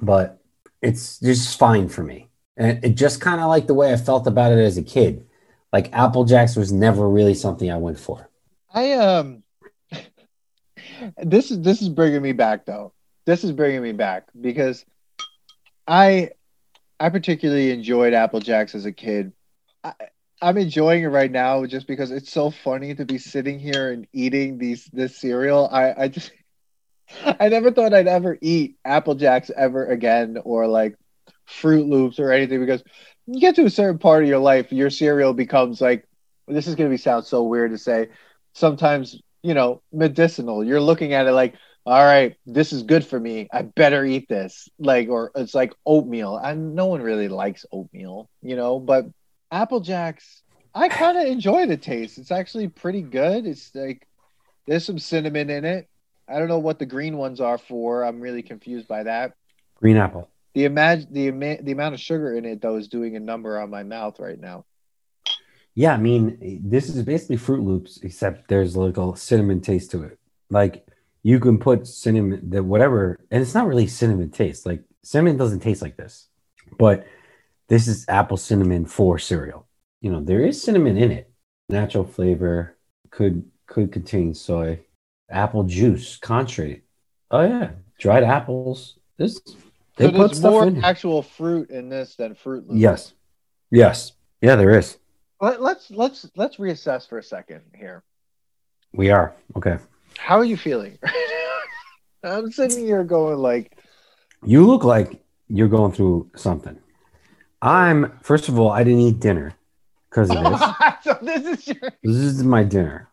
[0.00, 0.40] but
[0.82, 2.28] it's just fine for me.
[2.56, 5.26] And it just kind of like the way I felt about it as a kid.
[5.72, 8.28] Like Apple Jacks was never really something I went for.
[8.72, 9.42] I um,
[11.22, 12.92] this is this is bringing me back though.
[13.26, 14.84] This is bringing me back because
[15.86, 16.30] I
[16.98, 19.32] I particularly enjoyed Apple Jacks as a kid.
[19.84, 19.92] I,
[20.42, 24.06] I'm enjoying it right now just because it's so funny to be sitting here and
[24.12, 25.68] eating these this cereal.
[25.70, 26.32] I I just
[27.40, 30.96] I never thought I'd ever eat Apple Jacks ever again or like
[31.48, 32.82] Froot Loops or anything because
[33.26, 36.06] you get to a certain part of your life, your cereal becomes like
[36.48, 38.08] this is going to be sound so weird to say.
[38.54, 40.64] Sometimes you know medicinal.
[40.64, 41.54] You're looking at it like,
[41.90, 43.48] all right, this is good for me.
[43.52, 44.68] I better eat this.
[44.78, 46.36] Like, or it's like oatmeal.
[46.36, 48.78] And no one really likes oatmeal, you know.
[48.78, 49.06] But
[49.50, 52.18] Apple Jacks, I kind of enjoy the taste.
[52.18, 53.44] It's actually pretty good.
[53.44, 54.06] It's like
[54.68, 55.88] there's some cinnamon in it.
[56.28, 58.04] I don't know what the green ones are for.
[58.04, 59.32] I'm really confused by that.
[59.74, 60.30] Green apple.
[60.54, 63.58] The imag- the ama- the amount of sugar in it though is doing a number
[63.58, 64.64] on my mouth right now.
[65.74, 70.04] Yeah, I mean, this is basically Froot Loops, except there's like a cinnamon taste to
[70.04, 70.20] it.
[70.50, 70.86] Like
[71.22, 74.66] you can put cinnamon, the whatever, and it's not really cinnamon taste.
[74.66, 76.28] Like cinnamon doesn't taste like this,
[76.78, 77.06] but
[77.68, 79.66] this is apple cinnamon for cereal.
[80.00, 81.30] You know, there is cinnamon in it.
[81.68, 82.76] Natural flavor
[83.10, 84.80] could could contain soy,
[85.28, 86.84] apple juice, concentrate.
[87.30, 88.98] Oh yeah, dried apples.
[89.18, 89.40] This
[89.96, 90.82] they so put stuff more in.
[90.82, 92.80] actual fruit in this than Froot Loops.
[92.80, 93.12] Yes,
[93.70, 94.98] yes, yeah, there is.
[95.40, 98.02] Let, let's let's let's reassess for a second here.
[98.92, 99.78] We are okay.
[100.20, 100.98] How are you feeling?
[102.22, 103.72] I'm sitting here going like,
[104.44, 106.78] You look like you're going through something.
[107.62, 109.54] I'm first of all, I didn't eat dinner
[110.10, 110.60] because of this.
[111.02, 113.08] so this is your this is my dinner.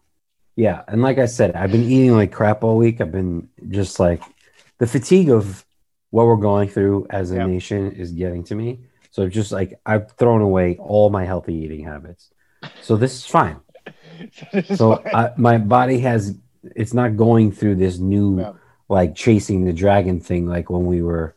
[0.55, 2.99] Yeah, and like I said, I've been eating like crap all week.
[3.01, 4.21] I've been just like
[4.79, 5.65] the fatigue of
[6.11, 7.47] what we're going through as a Yep.
[7.47, 8.79] nation is getting to me.
[9.11, 12.29] So just like I've thrown away all my healthy eating habits.
[12.81, 13.57] So this is fine.
[14.31, 16.37] so this is So I, my body has
[16.75, 18.53] it's not going through this new Yeah.
[18.89, 21.35] like chasing the dragon thing like when we were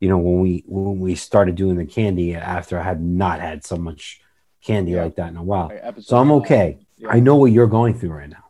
[0.00, 3.64] you know when we when we started doing the candy after I had not had
[3.64, 4.20] so much
[4.62, 5.04] candy Yeah.
[5.04, 5.68] like that in a while.
[5.68, 6.78] Right, So I'm okay.
[6.98, 7.08] Yeah.
[7.10, 8.44] I know what you're going through right now.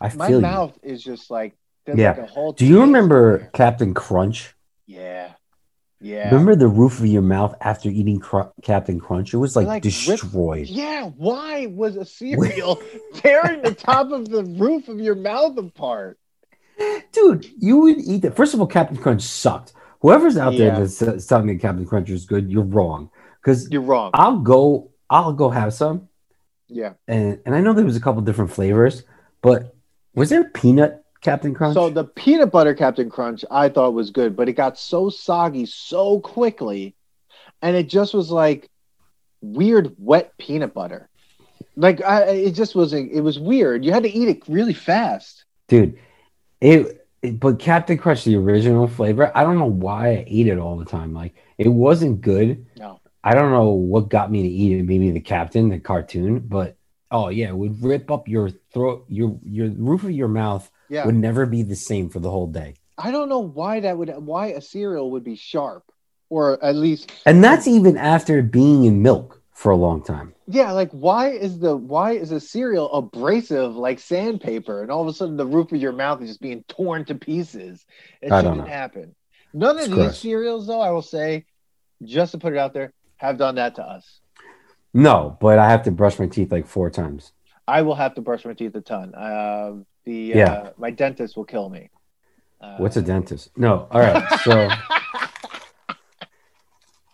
[0.00, 0.42] I My feel you.
[0.42, 1.54] mouth is just like
[1.86, 2.10] Yeah.
[2.10, 2.52] like a whole.
[2.52, 3.50] Do you remember.
[3.52, 4.54] Cap'n Crunch?
[4.86, 5.32] Yeah,
[6.00, 6.26] yeah.
[6.26, 9.32] Remember the roof of your mouth after eating Cr- Cap'n Crunch?
[9.32, 10.66] It was like, Like destroyed.
[10.66, 12.80] Yeah, why was a cereal
[13.14, 16.18] tearing the top of the roof of your mouth apart?
[17.12, 18.36] Dude, you would eat that.
[18.36, 19.72] First of all, Cap'n Crunch sucked.
[20.00, 20.70] Whoever's out Yeah.
[20.74, 23.10] there that's, that's telling me Cap'n Crunch is good, you're wrong.
[23.40, 24.10] Because You're wrong.
[24.12, 26.08] I'll go, I'll go have some,
[26.68, 26.94] Yeah.
[27.08, 29.04] and and I know there was a couple different flavors,
[29.40, 29.74] but
[30.14, 31.74] was there peanut Cap'n Crunch?
[31.74, 35.66] So the peanut butter Cap'n Crunch I thought was good, but it got so soggy
[35.66, 36.94] so quickly,
[37.60, 38.70] and it just was like
[39.42, 41.08] weird wet peanut butter.
[41.74, 43.84] Like I, it just was it was weird.
[43.84, 45.44] You had to eat it really fast.
[45.66, 45.98] dude,
[46.60, 50.58] it, it- But Cap'n Crunch, the original flavor, I don't know why I ate it
[50.58, 51.12] all the time.
[51.12, 52.66] Like it wasn't good.
[52.78, 53.00] No.
[53.24, 54.84] I don't know what got me to eat it.
[54.84, 56.76] Maybe the Captain, the cartoon, but
[57.10, 59.06] oh yeah, it would rip up your throat.
[59.08, 61.04] Your your roof of your mouth Yeah.
[61.06, 62.74] would never be the same for the whole day.
[62.98, 65.84] I don't know why that would why a cereal would be sharp,
[66.30, 70.34] or at least And that's even after being in milk for a long time.
[70.48, 70.72] yeah.
[70.72, 75.12] Like why is the why is a cereal abrasive like sandpaper, and all of a
[75.12, 77.84] sudden the roof of your mouth is just being torn to pieces?
[78.22, 79.14] It I shouldn't happen.
[79.54, 80.18] None of It's these gross.
[80.18, 81.46] cereals, though, I will say,
[82.02, 84.20] just to put it out there, have done that to us.
[84.92, 87.32] No, but I have to brush my teeth like four times.
[87.66, 89.14] I will have to brush my teeth a ton.
[89.14, 89.72] Uh,
[90.06, 90.52] the Yeah.
[90.52, 91.90] uh, my dentist will kill me.
[92.60, 93.50] Uh, What's a dentist?
[93.58, 93.86] No.
[93.90, 94.26] All right.
[94.42, 94.52] So,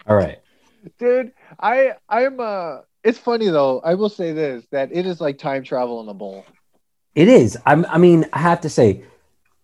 [0.07, 0.39] all right.
[0.99, 1.33] dude?
[1.59, 2.79] I I'm uh.
[3.05, 3.81] It's funny though.
[3.81, 6.45] I will say this that it is like time travel in a bowl.
[7.17, 7.59] It is.
[7.67, 9.03] I'm, I mean, I have to say,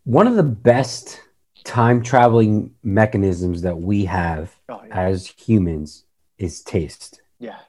[0.04, 1.20] one of the best
[1.64, 6.04] time traveling mechanisms that we have Oh yeah, as humans
[6.36, 7.20] is taste.
[7.38, 7.60] yeah,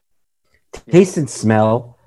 [0.72, 1.98] Taste and smell.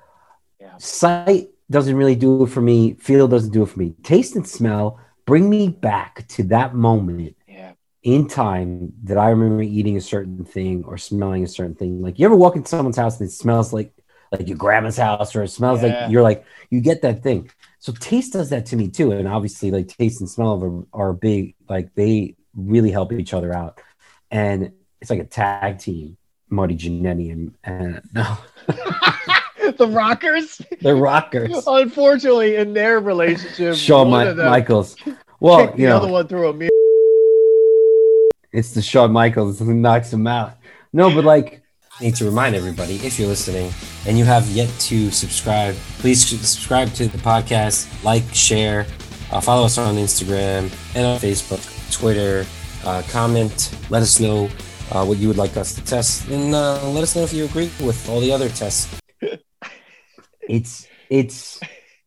[0.59, 0.77] Yeah.
[0.77, 2.93] Sight doesn't really do it for me.
[2.93, 3.95] Feel doesn't do it for me.
[4.03, 7.73] Taste and smell bring me back to that moment yeah.
[8.03, 12.01] in time that I remember eating a certain thing or smelling a certain thing.
[12.01, 13.93] Like you ever walk into someone's house and it smells like
[14.31, 16.01] like your grandma's house or it smells Yeah.
[16.01, 17.49] like you're like you get that thing.
[17.79, 19.11] So taste does that to me too.
[19.11, 23.53] And obviously like taste and smell are, are big, like they really help each other
[23.53, 23.79] out.
[24.31, 26.17] And it's like a tag team,
[26.49, 28.37] Marty Jannetty and, and no,
[29.77, 30.61] the Rockers.
[30.81, 31.63] they're rockers.
[31.67, 34.95] Unfortunately, in their relationship, Shawn Michaels.
[35.39, 36.69] Well, you the know, one through a mirror.
[38.51, 40.57] it's the Shawn Michaels who knocks him out.
[40.91, 41.61] No, but like,
[41.99, 43.71] I need to remind everybody if you're listening
[44.07, 48.85] and you have yet to subscribe, please subscribe to the podcast, like, share,
[49.31, 52.45] uh, follow us on Instagram and on Facebook, Twitter,
[52.85, 54.49] uh, comment, let us know
[54.91, 57.45] uh, what you would like us to test, and uh, let us know if you
[57.45, 59.02] agree with all the other tests.
[60.49, 61.59] It's it's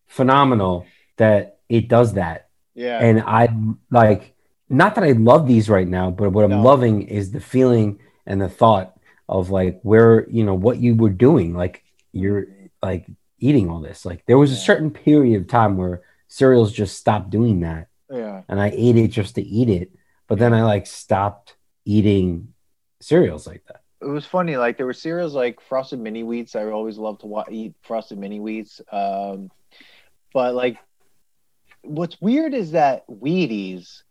[0.07, 0.85] phenomenal
[1.17, 2.49] that it does that.
[2.75, 3.49] Yeah, and I
[3.91, 4.35] like
[4.69, 8.41] not that I love these right now, but what I'm loving is the feeling and
[8.41, 8.97] the thought
[9.29, 12.47] of like where you know what you were doing, like you're
[12.81, 13.07] like
[13.39, 14.05] eating all this.
[14.05, 18.43] Like there was a certain period of time where cereals just stopped doing that, yeah,
[18.47, 19.91] and I ate it just to eat it.
[20.27, 22.53] But then I like stopped eating
[22.99, 23.76] cereals like that.
[24.01, 24.57] It was funny.
[24.57, 26.55] Like there were cereals like Frosted Mini Wheats.
[26.55, 28.81] I always loved to wa- eat Frosted Mini Wheats.
[28.91, 29.49] Um,
[30.33, 30.77] but like,
[31.81, 34.03] what's weird is that Wheaties.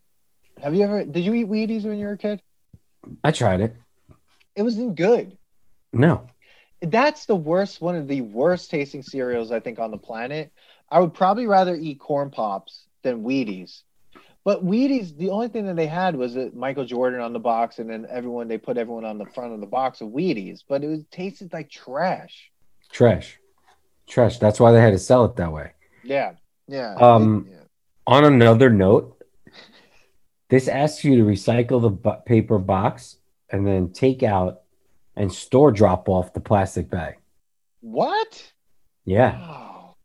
[0.63, 1.05] Have you ever?
[1.05, 2.43] Did you eat Wheaties when you were a kid?
[3.23, 3.77] I tried it.
[4.57, 5.37] It wasn't good.
[5.93, 6.27] No,
[6.83, 7.81] That's the worst.
[7.81, 10.53] One of the worst tasting cereals I think on the planet.
[10.91, 13.83] I would probably rather eat corn pops than Wheaties.
[14.47, 17.81] But Wheaties, the only thing that they had was a Michael Jordan on the box,
[17.81, 20.61] and then everyone they put everyone on the front of the box of Wheaties.
[20.69, 22.53] But it was tasted like trash.
[22.93, 23.41] trash,
[24.07, 24.39] trash.
[24.39, 25.73] That's why they had to sell it that way.
[26.05, 26.35] Yeah,
[26.69, 26.95] yeah.
[26.95, 27.57] Um, yeah.
[28.07, 29.21] On another note,
[30.49, 33.17] this asks you to recycle the paper box
[33.51, 34.61] and then take out
[35.17, 37.17] and store drop off the plastic bag.
[37.81, 38.53] What?
[39.05, 39.41] Yeah.
[39.41, 39.97] Wow.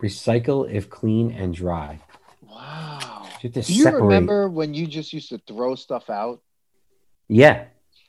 [0.00, 1.98] Recycle if clean and dry.
[2.40, 3.19] Wow.
[3.42, 4.02] You Do you separate.
[4.02, 6.40] remember when you just used to throw stuff out?
[7.28, 7.64] Yeah.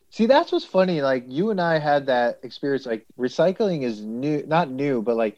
[0.09, 1.01] See, that's what's funny.
[1.01, 2.85] Like you and I had that experience.
[2.85, 5.37] Like recycling is new, not new, but like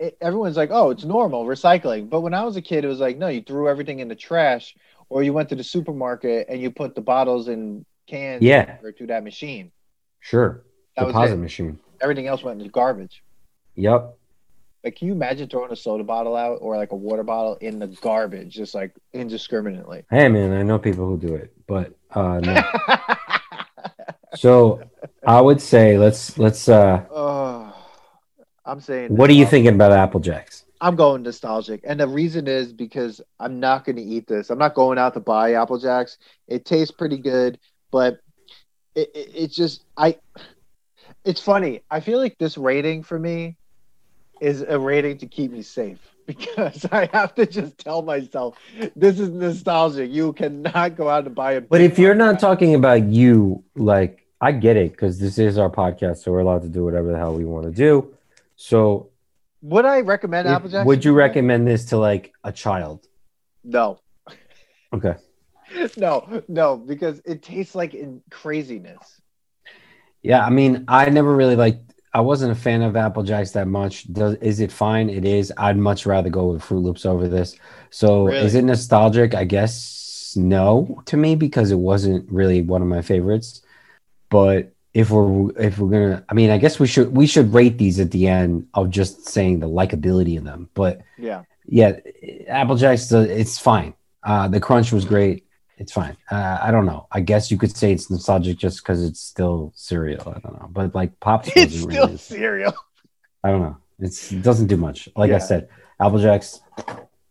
[0.00, 2.98] it, everyone's like, "Oh, it's normal recycling." But when I was a kid, it was
[2.98, 4.74] like, no, you threw everything in the trash,
[5.10, 8.78] or you went to the supermarket and you put the bottles and cans Yeah.
[8.98, 9.70] to that machine.
[10.18, 10.64] Sure.
[10.96, 11.38] That was Deposit it.
[11.38, 11.78] machine.
[12.00, 13.22] Everything else went in the garbage.
[13.76, 14.16] Yep.
[14.82, 17.78] Like, can you imagine throwing a soda bottle out or like a water bottle in
[17.78, 20.04] the garbage, just like indiscriminately?
[20.10, 22.62] Hey man, I know people who do it, but uh no.
[24.34, 24.80] so
[25.26, 27.74] I would say let's let's uh oh,
[28.64, 29.14] I'm saying.
[29.14, 30.64] what are you thinking about Apple Jacks?
[30.80, 34.48] I'm going nostalgic, and the reason is because I'm not going to eat this.
[34.48, 36.16] I'm not going out to buy Apple Jacks.
[36.48, 37.58] It tastes pretty good,
[37.90, 38.20] but
[38.94, 40.16] it, it it's just I.
[41.22, 41.82] It's funny.
[41.90, 43.58] I feel like this rating for me
[44.40, 48.56] is a rating to keep me safe because I have to just tell myself
[48.96, 50.10] this is nostalgic.
[50.10, 51.60] You cannot go out and buy a.
[51.60, 55.70] But if you're not talking about you, like I get it because this is our
[55.70, 58.14] podcast, so we're allowed to do whatever the hell we want to do.
[58.56, 59.10] So,
[59.62, 60.86] would I recommend if- Apple Jacks?
[60.86, 63.06] would you recommend this to like a child?
[63.64, 64.00] No,
[64.92, 65.14] Okay.
[65.96, 69.20] no, no, because it tastes like in craziness.
[70.22, 71.78] Yeah, I mean, I never really like.
[72.12, 74.12] I wasn't a fan of Apple Jacks that much.
[74.12, 75.08] Does is it fine?
[75.08, 75.52] It is.
[75.56, 77.56] I'd much rather go with Froot Loops over this.
[77.90, 78.38] So, Really?
[78.46, 79.34] is it nostalgic?
[79.34, 83.62] I guess no to me because it wasn't really one of my favorites.
[84.28, 87.78] But if we're if we're gonna, I mean, I guess we should we should rate
[87.78, 90.68] these at the end of just saying the likability of them.
[90.74, 91.42] But Yeah.
[91.66, 91.98] yeah,
[92.48, 93.94] Apple Jacks, uh, it's fine.
[94.24, 95.46] Uh, the crunch was great.
[95.80, 96.14] It's fine.
[96.30, 97.06] Uh, I don't know.
[97.10, 100.20] I guess you could say it's nostalgic just because it's still cereal.
[100.28, 102.16] I don't know, but like pops, It's still really.
[102.18, 102.74] cereal.
[103.42, 103.78] I don't know.
[103.98, 105.08] It's it doesn't do much.
[105.16, 105.68] Like I said,
[105.98, 106.60] Apple Jacks,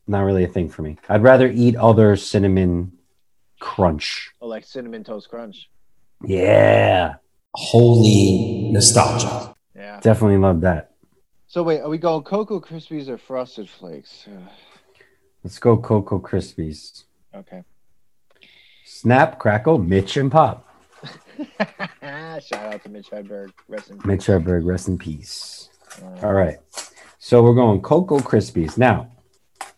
[0.08, 0.98] not really a thing for me.
[1.08, 2.92] I'd rather eat other cinnamon
[3.60, 4.32] crunch.
[4.42, 5.70] Oh, like cinnamon toast crunch.
[6.26, 7.16] Yeah,
[7.54, 9.54] holy nostalgia.
[9.76, 10.00] Yeah.
[10.00, 10.92] Definitely love that.
[11.46, 14.28] So wait, are we going Cocoa Krispies or Frosted Flakes?
[15.44, 17.04] Let's go Cocoa Krispies.
[17.36, 17.64] Okay.
[18.92, 20.68] Snap, crackle, Mitch and Pop.
[21.62, 23.52] Shout out to Mitch Hedberg.
[23.68, 24.06] Rest in peace.
[24.06, 25.70] Mitch Hedberg, rest in peace.
[26.02, 26.58] Uh, All right.
[27.20, 28.78] So we're going Cocoa Krispies.
[28.80, 29.12] Now,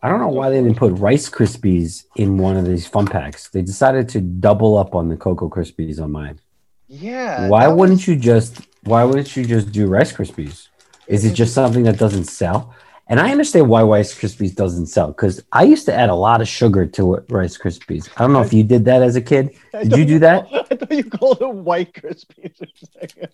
[0.02, 3.50] I don't know why they didn't put Rice Krispies in one of these fun packs.
[3.50, 6.40] They decided to double up on the Cocoa Krispies on mine.
[6.88, 7.50] yeah.
[7.50, 10.70] why wouldn't was- you just why wouldn't you just do Rice Krispies?
[11.08, 12.74] Is it just something that doesn't sell?
[13.12, 16.40] And I understand why Rice Krispies doesn't sell because I used to add a lot
[16.40, 18.08] of sugar to it- Rice Krispies.
[18.16, 19.54] I don't know if you did that as a kid.
[19.74, 20.48] Did you do that?
[20.54, 23.28] I thought you called them White Krispies or something.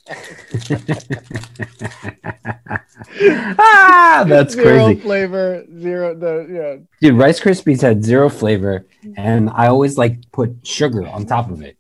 [3.60, 5.00] ah, that's zero crazy.
[5.00, 6.16] flavor, zero.
[6.16, 7.10] The yeah.
[7.10, 11.62] Dude, Rice Krispies had zero flavor, and I always like put sugar on top of
[11.62, 11.78] it.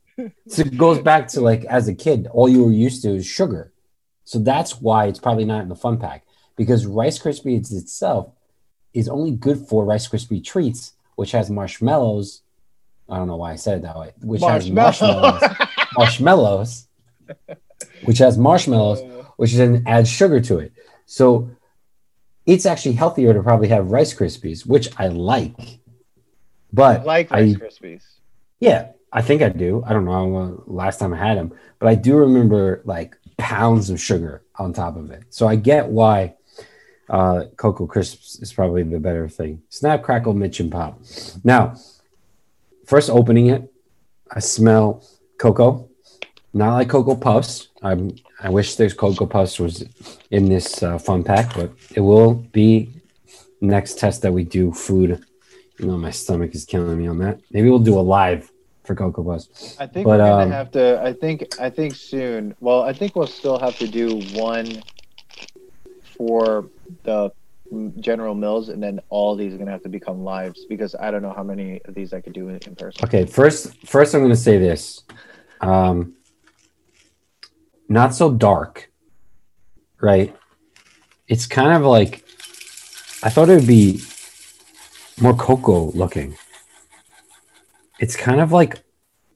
[0.49, 3.25] So it goes back to like as a kid, all you were used to is
[3.25, 3.73] sugar.
[4.23, 6.26] So that's why it's probably not in the fun pack
[6.57, 8.29] because Rice Krispies itself
[8.93, 12.41] is only good for Rice Krispie treats, which has marshmallows.
[13.07, 14.11] I don't know why I said it that way.
[14.21, 15.41] Which has marshmallows,
[15.95, 16.87] marshmallows,
[18.03, 19.01] which has marshmallows,
[19.37, 20.73] which then adds sugar to it.
[21.05, 21.49] So
[22.45, 25.55] it's actually healthier to probably have Rice Krispies, which I like.
[26.73, 28.03] But like I- Rice Krispies.
[28.59, 29.83] yeah, I think I do.
[29.85, 34.01] I don't know last time I had them, but I do remember like pounds of
[34.01, 35.23] sugar on top of it.
[35.29, 36.33] So I get why
[37.09, 39.61] uh, Cocoa Crisps is probably the better thing.
[39.69, 40.99] Snap, crackle, Mitch, and pop.
[41.43, 41.75] Now,
[42.85, 43.71] first opening it,
[44.31, 45.03] I smell
[45.37, 45.89] cocoa.
[46.53, 47.67] Not like Cocoa Puffs.
[47.83, 49.85] I'm, I wish there's Cocoa Puffs was
[50.31, 52.89] in this uh, fun pack, but it will be
[53.61, 55.23] next test that we do food.
[55.79, 57.39] You know, my stomach is killing me on that.
[57.51, 58.51] Maybe we'll do a live
[58.83, 59.77] for Cocoa Puffs.
[59.79, 60.99] I think But, we're gonna um, have to.
[61.03, 61.59] I think.
[61.59, 62.55] I think soon.
[62.59, 64.81] Well, I think we'll still have to do one
[66.17, 66.69] for
[67.03, 67.31] the
[67.99, 71.21] General Mills, and then all these are gonna have to become lives because I don't
[71.21, 73.03] know how many of these I could do in, person.
[73.03, 75.03] Okay, first, first I'm going to say this.
[75.61, 76.15] Um,
[77.89, 78.89] not so dark,
[80.01, 80.35] right?
[81.27, 82.23] It's kind of like
[83.23, 84.01] I thought it would be
[85.19, 86.37] more cocoa looking.
[87.99, 88.83] It's kind of like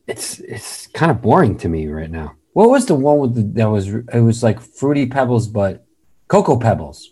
[0.07, 2.36] it's it's kind of boring to me right now.
[2.53, 5.86] What was the one with the, that was it was like fruity pebbles, but
[6.32, 7.11] cocoa pebbles.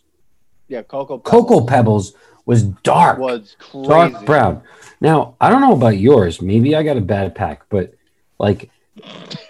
[0.70, 1.20] Yeah, Cocoa.
[1.20, 2.13] Cocoa pebbles
[2.45, 3.88] was dark was crazy.
[3.89, 4.61] dark brown.
[5.01, 6.41] Now, I don't know about yours.
[6.41, 7.95] Maybe I got a bad pack, but
[8.39, 8.70] like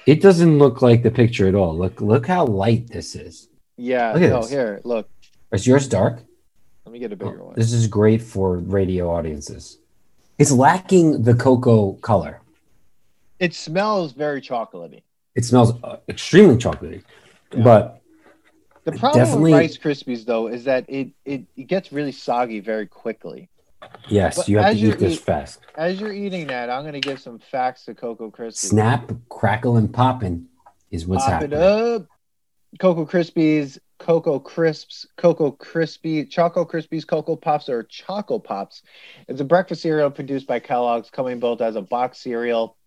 [0.08, 1.78] it doesn't look like the picture at all.
[1.78, 3.48] Look look how light this is.
[3.78, 4.14] Yeah.
[4.14, 4.50] Look at no, this.
[4.50, 5.08] here, look.
[5.52, 6.20] Is yours dark?
[6.86, 7.56] Let me get a bigger Oh, one.
[7.56, 9.78] this is great for radio audiences.
[10.40, 12.42] It's lacking the cocoa color.
[13.40, 15.04] It smells very chocolatey.
[15.36, 17.04] It smells uh, extremely chocolatey,
[17.54, 17.64] Yeah.
[17.64, 17.99] but
[18.94, 22.60] The problem Definitely- with Rice Krispies, though, is that it, it, it gets really soggy
[22.60, 23.50] very quickly.
[24.08, 25.60] yes, But you have to eat this eat- fast.
[25.76, 28.56] As you're eating that, I'm gonna give some facts to Cocoa Krispies.
[28.58, 30.48] Snap, crackle, and popping
[30.92, 31.60] is what's Pop it happening.
[31.96, 32.08] up.
[32.80, 38.84] Cocoa Krispies, Cocoa Crisps, Cocoa Crispy, Choco Krispies, Cocoa Pops, or Choco Pops.
[39.28, 42.78] It's a breakfast cereal produced by Kellogg's, coming both as a box cereal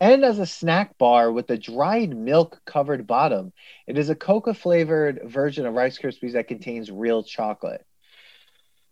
[0.00, 3.52] and as a snack bar with a dried milk covered bottom.
[3.86, 7.84] It is a cocoa flavored version of Rice Krispies that contains real chocolate.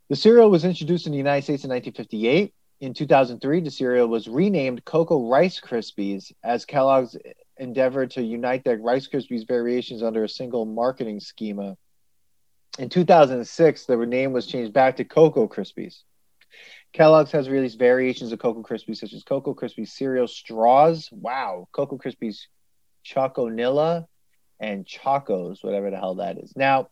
[0.08, 2.54] The cereal was introduced in the United States in 1958.
[2.80, 7.16] In 2003, the cereal was renamed Cocoa Rice Krispies as Kellogg's
[7.56, 11.76] endeavored to unite their Rice Krispies variations under a single marketing schema.
[12.78, 16.02] In 2006, the name was changed back to Cocoa Krispies.
[16.94, 21.08] Kellogg's has released variations of Cocoa Krispies, such as Cocoa Krispies cereal straws.
[21.12, 22.46] Wow, Cocoa Krispies
[23.04, 24.06] Choconilla
[24.60, 26.54] and Chocos, whatever the hell that is.
[26.56, 26.88] Now,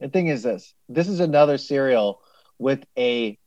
[0.00, 2.20] the thing is this: this is another cereal
[2.58, 3.38] with a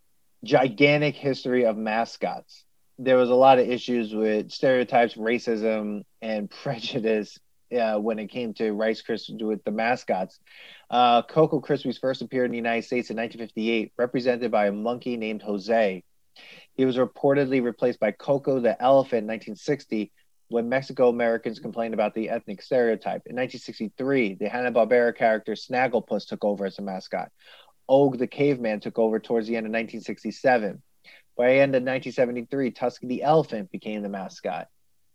[0.45, 2.63] gigantic history of mascots
[2.99, 7.39] there was a lot of issues with stereotypes, racism, and prejudice
[7.74, 10.39] uh, when it came to Rice Krispies with the mascots.
[10.89, 15.17] Uh, Cocoa Krispies first appeared in the United States in 1958, represented by a monkey
[15.17, 16.03] named Jose.
[16.76, 20.11] He was reportedly replaced by Coco the elephant in 1960
[20.49, 23.24] when Mexico Americans complained about the ethnic stereotype.
[23.26, 27.32] In 1963, the Hanna-Barbera character Snagglepuss took over as a mascot.
[27.88, 30.82] Og the caveman took over towards the end of 1967.
[31.36, 34.67] By the end of 1973, Tusky the elephant became the mascot.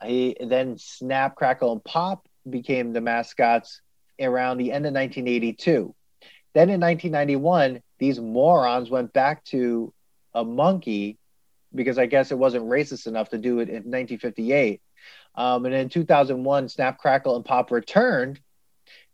[0.05, 3.81] He then Snap, Crackle, and Pop became the mascots
[4.21, 5.95] around the end of 1982.
[6.55, 9.93] Then in 1991, these morons went back to
[10.35, 11.19] a monkey
[11.75, 14.81] because I guess it wasn't racist enough to do it in 1958.
[15.35, 18.41] Um, and in 2001, Snap, Crackle, and Pop returned,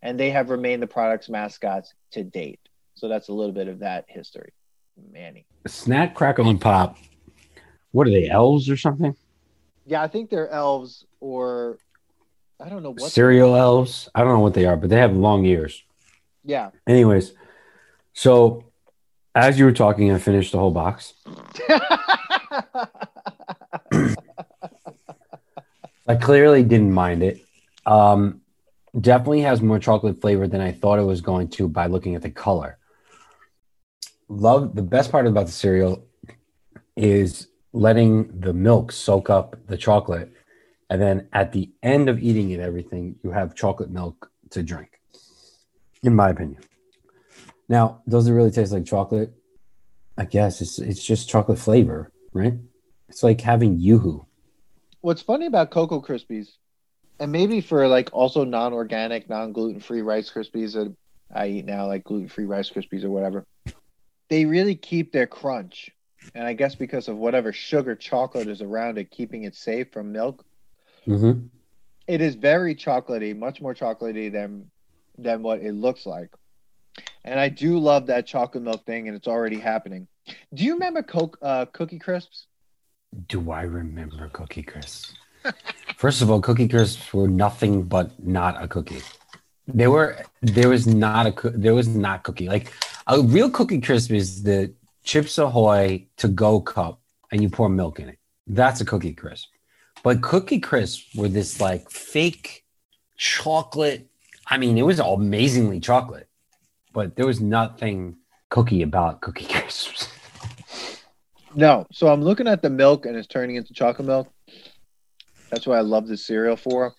[0.01, 2.61] and they have remained the product's mascots to date.
[2.95, 4.53] So that's a little bit of that history.
[5.13, 5.45] Manny.
[5.67, 6.97] Snap, Crackle, and Pop.
[7.91, 9.15] What are they, elves or something?
[9.87, 11.79] Yeah, I think they're elves or
[12.65, 14.09] I don't know what cereal elves.
[14.15, 15.83] I don't know what they are, but they have long ears.
[16.45, 16.71] Yeah.
[16.87, 17.35] Anyways,
[18.15, 18.65] so
[19.35, 21.13] as you were talking, I finished the whole box.
[26.09, 27.45] I clearly didn't mind it.
[27.85, 28.41] Um,
[28.99, 32.23] definitely has more chocolate flavor than I thought it was going to by looking at
[32.23, 32.79] the color.
[34.29, 36.07] Love the best part about the cereal
[36.97, 40.33] is letting the milk soak up the chocolate.
[40.91, 45.01] And then at the end of eating it, everything, you have chocolate milk to drink,
[46.03, 46.63] in my opinion.
[47.69, 49.33] Now, does it really taste like chocolate?
[50.17, 52.55] I guess it's it's just chocolate flavor, right?
[53.09, 54.27] It's like having YooHoo.
[55.01, 56.49] What's funny about Cocoa Krispies,
[57.19, 60.95] and maybe for like also non-organic, non-gluten-free Rice Krispies that
[61.35, 63.45] I eat now, like gluten-free Rice Krispies or whatever,
[64.29, 65.91] they really keep their crunch.
[66.35, 70.13] And I guess because of whatever sugar chocolate is around it, keeping it safe from
[70.13, 70.45] milk,
[71.07, 71.47] Mm-hmm.
[72.07, 74.71] it is very chocolatey, much more chocolatey than
[75.19, 76.31] than what it looks like.
[77.25, 80.07] And I do love that chocolate milk thing, and it's already happening.
[80.53, 82.47] Do you remember Coke uh, Cookie Crisps?
[83.29, 85.15] Do I remember Cookie Crisps?
[85.97, 89.03] First of all, Cookie Crisps were nothing but not a cookie.
[89.67, 92.73] They were there was not a there was not cookie like
[93.07, 94.75] a real Cookie Crisp is the
[95.05, 97.01] Chips Ahoy to go cup
[97.31, 98.19] and you pour milk in it.
[98.47, 99.49] That's a Cookie Crisp.
[100.05, 102.65] But Cookie Crisps were this like fake
[103.17, 104.07] chocolate.
[104.47, 106.29] I mean, it was amazingly chocolate,
[106.93, 108.17] but there was nothing
[108.51, 110.09] cookie about Cookie Crisps.
[111.57, 111.87] No.
[111.91, 114.29] So I'm looking at the milk, and it's turning into chocolate milk.
[115.51, 116.95] That's what I love the cereal for.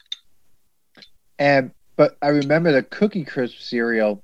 [1.38, 4.24] And but I remember the Cookie Crisp cereal,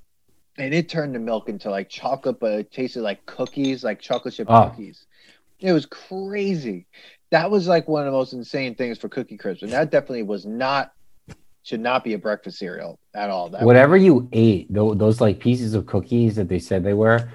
[0.57, 4.33] and it turned the milk into like chocolate, but it tasted like cookies, like chocolate
[4.33, 4.69] chip Oh.
[4.69, 5.05] cookies.
[5.59, 6.87] It was crazy.
[7.31, 10.23] That was like one of the most insane things for Cookie Crisp, and that definitely
[10.23, 10.93] was not
[11.63, 13.49] should not be a breakfast cereal at all.
[13.49, 17.29] That Whatever you ate, tho- those like pieces of cookies that they said they were,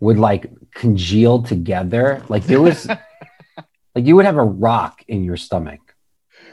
[0.00, 2.22] would like congeal together.
[2.28, 2.86] Like there was,
[3.94, 5.80] like you would have a rock in your stomach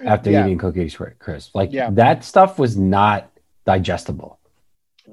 [0.05, 0.45] after Yeah.
[0.45, 1.53] eating cookies cri- crisp.
[1.53, 1.89] Like Yeah.
[1.91, 3.29] that stuff was not
[3.65, 4.39] digestible.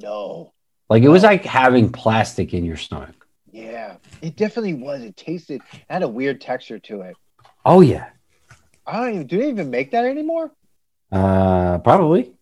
[0.00, 0.52] no,
[0.88, 3.26] Like it was like having plastic in your stomach.
[3.50, 5.02] yeah, it definitely was.
[5.02, 7.16] It tasted it had a weird texture to it.
[7.64, 8.10] Oh yeah,
[8.86, 10.52] I don't even do they even make that anymore?
[11.12, 12.32] uh, probably.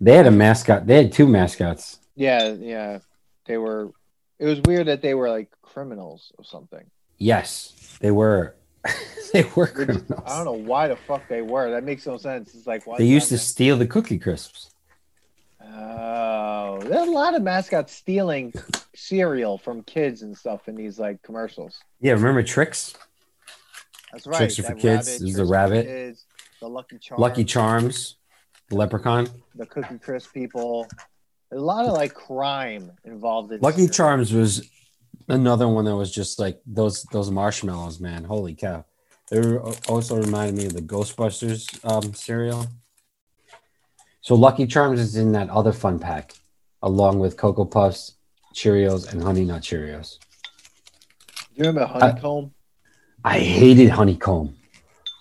[0.00, 0.86] They had a mascot.
[0.86, 1.98] They had two mascots.
[2.14, 2.98] Yeah, yeah.
[3.46, 3.92] They were
[4.38, 6.84] it was weird that they were like criminals or something.
[7.18, 8.56] Yes, they were.
[9.32, 10.22] they were criminals.
[10.26, 11.70] I don't know why the fuck they were.
[11.70, 12.54] That makes no sense.
[12.54, 14.70] It's like why They used to steal the cookie crisps.
[15.62, 18.52] Oh, there's a lot of mascots stealing
[18.94, 21.78] cereal from kids and stuff in these like commercials.
[22.00, 22.94] Yeah, remember Trix?
[24.14, 24.36] That's right.
[24.36, 25.06] Trix are for kids.
[25.06, 25.86] This is the rabbit.
[25.86, 26.24] Kids,
[26.60, 27.20] the Lucky Charms.
[27.20, 28.16] Lucky Charms,
[28.68, 29.28] the Leprechaun.
[29.56, 30.86] The Cookie Crisp people.
[31.50, 33.92] There's a lot of like crime involved in Lucky cereal.
[33.92, 34.70] Charms was
[35.28, 38.22] another one that was just like those those marshmallows, man.
[38.22, 38.84] Holy cow!
[39.30, 42.68] They were also reminded me of the Ghostbusters um, cereal.
[44.20, 46.34] So Lucky Charms is in that other fun pack,
[46.82, 48.12] along with Cocoa Puffs,
[48.54, 50.18] Cheerios, and Honey Nut Cheerios.
[51.56, 52.53] Do you remember Honeycomb?
[53.24, 54.56] I hated honeycomb.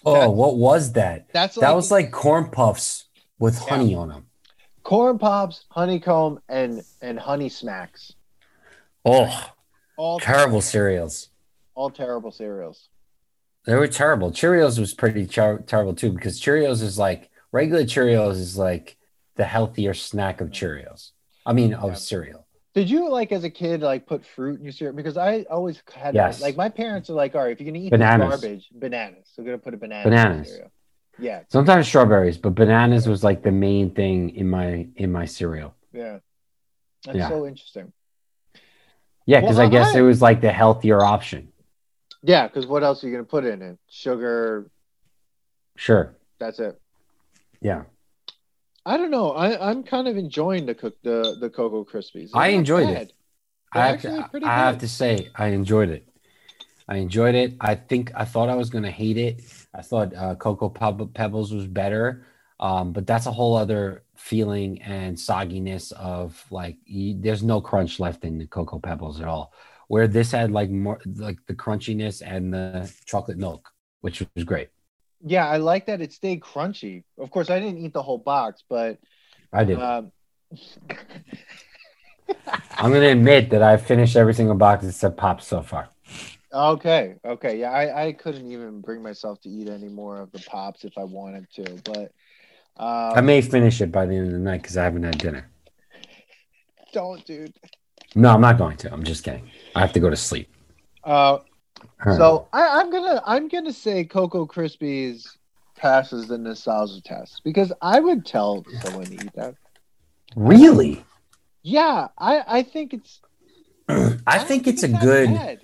[0.06, 1.28] Oh, That's- what was that?
[1.32, 3.06] That's like, That was like corn puffs
[3.40, 3.70] with Yeah.
[3.70, 4.28] honey on them.
[4.84, 8.12] corn pops, honeycomb, and and honey smacks.
[9.06, 9.52] Oh,
[9.98, 11.30] All terrible cereals.
[11.76, 12.90] all terrible cereals.
[13.66, 14.32] They were terrible.
[14.32, 18.98] Cheerios was pretty char- terrible too because Cheerios is like regular Cheerios is like
[19.36, 21.12] the healthier snack of Cheerios.
[21.46, 21.96] I mean, of Yeah.
[21.96, 22.43] cereal.
[22.74, 24.96] Did you like as a kid like put fruit in your cereal?
[24.96, 26.42] Because I always had Yes.
[26.42, 28.42] like my parents are like, all right, if you're gonna eat Bananas.
[28.42, 29.30] garbage, bananas.
[29.34, 30.08] So we're gonna put a banana.
[30.08, 30.50] in your Bananas.
[30.50, 30.72] cereal.
[31.20, 35.76] Yeah, Sometimes strawberries, but bananas was like the main thing in my in my cereal.
[35.92, 36.20] yeah.
[37.06, 37.30] That's Yeah.
[37.30, 37.92] so interesting.
[39.26, 41.50] Yeah, because Well, I guess I- it was like the healthier option.
[42.24, 43.78] Yeah, because what else are you gonna put in it?
[43.90, 44.72] Sugar.
[45.76, 46.16] Sure.
[46.40, 46.82] That's it.
[47.62, 47.84] Yeah.
[48.86, 49.32] I don't know.
[49.32, 52.32] I I'm kind of enjoying the cook the the Cocoa Krispies.
[52.34, 53.06] They're I enjoyed it.
[53.06, 53.14] bad.
[53.74, 56.08] I They're have, to, I have to say I enjoyed it.
[56.90, 57.56] I enjoyed it.
[57.62, 59.44] I think I thought I was gonna hate it.
[59.74, 62.28] I thought uh, Cocoa Pebbles was better,
[62.60, 68.00] um, but that's a whole other feeling and sogginess of like you, there's no crunch
[68.00, 69.54] left in the Cocoa Pebbles at all.
[69.90, 73.72] where this had like more like the crunchiness and the chocolate milk,
[74.02, 74.70] which was great.
[75.26, 77.04] Yeah, I like that it stayed crunchy.
[77.18, 79.00] Of course, I didn't eat the whole box, but
[79.52, 79.80] I did.
[79.80, 80.12] um,
[82.78, 85.90] I'm gonna admit that I finished every single box except pops so far.
[86.52, 90.40] okay, okay, yeah, I, I couldn't even bring myself to eat any more of the
[90.40, 92.12] pops if I wanted to, but
[92.78, 95.18] um, I may finish it by the end of the night because I haven't had
[95.18, 95.50] dinner.
[96.92, 97.54] don't, dude.
[98.16, 98.94] No, I'm not going to.
[98.94, 99.50] I'm just kidding.
[99.76, 100.50] I have to go to sleep.
[101.04, 101.40] Uh,
[102.06, 102.18] right.
[102.18, 105.38] So I, I'm gonna I'm gonna say Cocoa Krispies
[105.76, 109.56] passes the nostalgia test because I would tell someone to eat that.
[110.36, 111.04] really,
[111.62, 113.20] Yeah, I I think it's.
[113.90, 115.30] I don't think it's a good.
[115.30, 115.62] bad.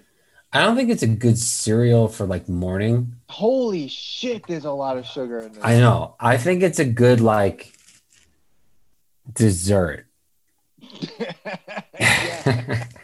[0.51, 3.15] I don't think it's a good cereal for like morning.
[3.29, 4.47] Holy shit!
[4.47, 5.63] There's a lot of sugar in this.
[5.63, 6.15] I know.
[6.19, 7.73] I think it's a good like
[9.33, 10.05] dessert.
[11.99, 12.85] Yeah.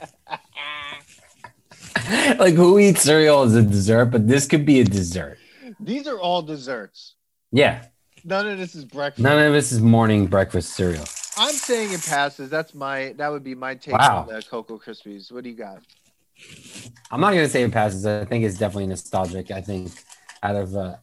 [2.40, 5.38] like who eats cereal as a dessert, but this could be a dessert.
[5.80, 7.16] These are all desserts.
[7.52, 7.86] Yeah.
[8.24, 9.24] None of this is breakfast.
[9.24, 11.06] None of this is morning breakfast cereal.
[11.38, 12.50] I'm saying it passes.
[12.50, 14.26] That's my that would be my take Wow.
[14.28, 15.32] on the Cocoa Krispies.
[15.32, 15.80] What do you got?
[17.12, 18.06] I'm not gonna say it passes.
[18.06, 19.52] I think it's definitely nostalgic.
[19.52, 19.92] I think
[20.44, 20.96] out of uh,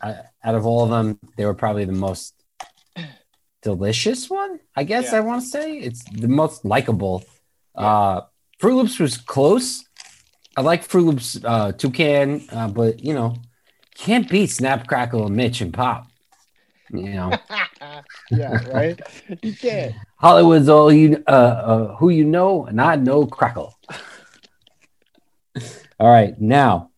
[0.45, 2.35] out of all of them, they were probably the most
[3.63, 4.61] delicious one.
[4.77, 5.19] I guess Yeah.
[5.19, 7.25] I want to say it's the most likable.
[7.75, 8.23] Uh,
[8.61, 9.85] Froot Loops was close.
[10.57, 13.37] I like Froot Loops uh, Toucan, uh, but you know,
[13.95, 16.07] can't beat Snap Crackle and Mitch and Pop.
[16.91, 17.33] You know,
[18.31, 19.01] yeah, right.
[19.43, 19.95] You can't.
[20.17, 23.75] Hollywood's all you uh, uh, who you know, and I know Crackle.
[25.99, 26.91] all right, now.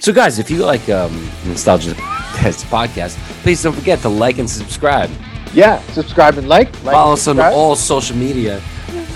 [0.00, 1.94] So, guys, if you like um, Nostalgia
[2.34, 5.10] Test podcast, please don't forget to like and subscribe.
[5.52, 6.68] Yeah, subscribe and like.
[6.84, 8.62] like Follow and us on all social media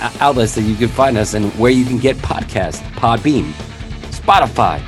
[0.01, 3.53] uh, outlets that you can find us and where you can get podcasts Podbean,
[4.25, 4.81] Spotify,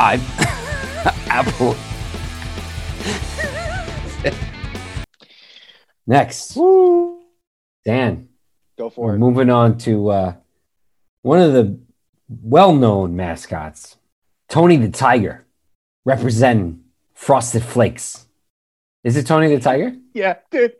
[0.00, 0.14] I,
[1.28, 1.76] Apple.
[6.06, 7.20] Next, Woo.
[7.84, 8.28] Dan.
[8.78, 9.18] Go for We're it.
[9.18, 10.34] moving on to uh,
[11.20, 11.78] one of the
[12.30, 13.98] well-known mascots,
[14.48, 15.44] Tony the Tiger,
[16.06, 16.82] representing
[17.14, 18.26] Frosted Flakes.
[19.04, 19.94] Is it Tony the Tiger?
[20.14, 20.74] Yeah, dude.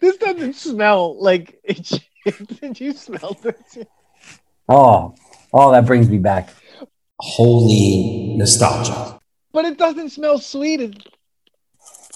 [0.00, 2.02] This doesn't smell like it.
[2.60, 3.78] Did you smell this?
[4.68, 5.14] Oh,
[5.52, 6.48] oh, that brings me back.
[7.24, 9.20] Holy nostalgia.
[9.52, 10.80] But it doesn't smell sweet.
[10.80, 11.08] It,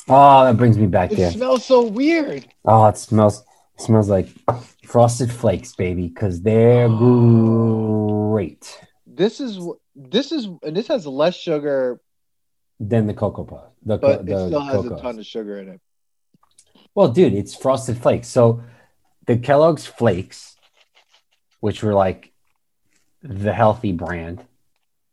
[0.09, 1.29] Oh, that brings me back it there.
[1.31, 2.47] It smells so weird.
[2.65, 3.43] Oh, it smells
[3.77, 4.29] it smells like
[4.85, 8.81] frosted flakes, baby, because they're great.
[9.07, 9.59] This is
[9.95, 12.01] this is and this has less sugar,
[12.79, 13.65] Than the cocoa puff.
[13.85, 15.81] The, but it the still has a ton of sugar in it.
[16.95, 18.29] Well, dude, it's frosted flakes.
[18.29, 18.63] So
[19.27, 20.57] the Kellogg's Flakes,
[21.61, 22.33] which were like
[23.23, 24.45] the healthy brand,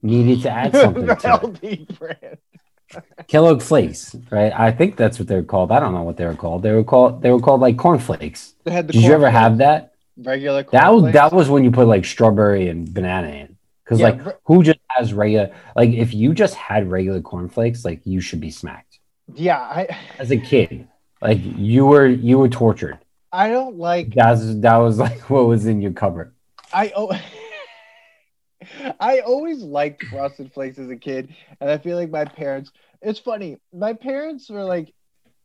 [0.03, 1.99] needed to add something to it.
[1.99, 2.37] brand.
[3.27, 4.53] Kellogg Flakes, right?
[4.55, 5.71] I think that's what they're called.
[5.71, 6.61] I don't know what they were called.
[6.61, 8.53] They were called they were called like cornflakes.
[8.65, 9.93] They had the Did you ever cornflakes, have that?
[10.17, 10.63] regular?
[10.71, 11.13] That was cornflakes.
[11.13, 13.57] that was when you put like strawberry and banana in.
[13.83, 17.83] Because Yeah, like re- who just has regular like if you just had regular cornflakes,
[17.83, 18.99] like you should be smacked.
[19.33, 19.87] Yeah, I
[20.19, 20.87] As a kid,
[21.21, 22.99] like you were you were tortured.
[23.31, 26.33] I don't like That's that was like what was in your cupboard.
[26.71, 27.11] I oh
[28.99, 32.71] I always liked Frosted Flakes as a kid, and I feel like my parents.
[33.01, 33.57] It's funny.
[33.73, 34.93] My parents were like,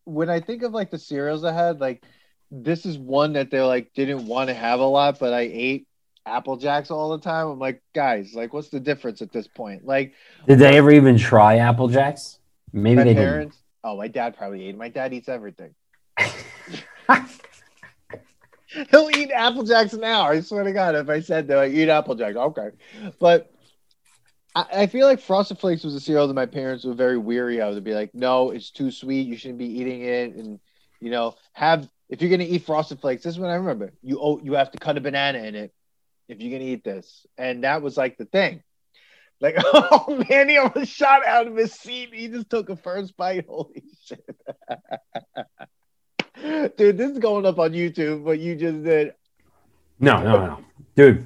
[0.05, 2.03] when I think of like the cereals I had, like
[2.51, 5.87] this is one that they like didn't want to have a lot, but I ate
[6.25, 7.49] Apple Jacks all the time.
[7.49, 9.85] I'm like, guys, like, what's the difference at this point?
[9.85, 10.15] Like,
[10.47, 12.39] Did they ever even try Apple Jacks?
[12.73, 13.57] Maybe my they parents.
[13.83, 14.77] Oh, my dad probably ate.
[14.77, 15.75] My dad eats everything.
[18.91, 20.23] He'll eat Apple Jacks now.
[20.23, 22.37] I swear to God, if I said that, I eat Apple Jacks.
[22.37, 22.71] Okay,
[23.19, 23.53] but
[24.55, 27.61] I, I feel like Frosted Flakes was a cereal that my parents were very weary
[27.61, 27.75] of.
[27.75, 29.27] To be like, no, it's too sweet.
[29.27, 30.61] You shouldn't be eating it, and
[31.01, 33.23] you know, have if you're gonna eat Frosted Flakes.
[33.23, 33.93] This is what I remember.
[34.03, 35.73] You oh, you have to cut a banana in it
[36.29, 38.63] if you're gonna eat this, and that was like the thing.
[39.41, 42.11] Like, oh man, he almost shot out of his seat.
[42.13, 43.47] He just took a first bite.
[43.49, 44.25] Holy shit.
[46.43, 49.15] Dude, this is going up on YouTube, what you just did.
[50.01, 50.59] No, no, no,
[50.95, 51.25] dude.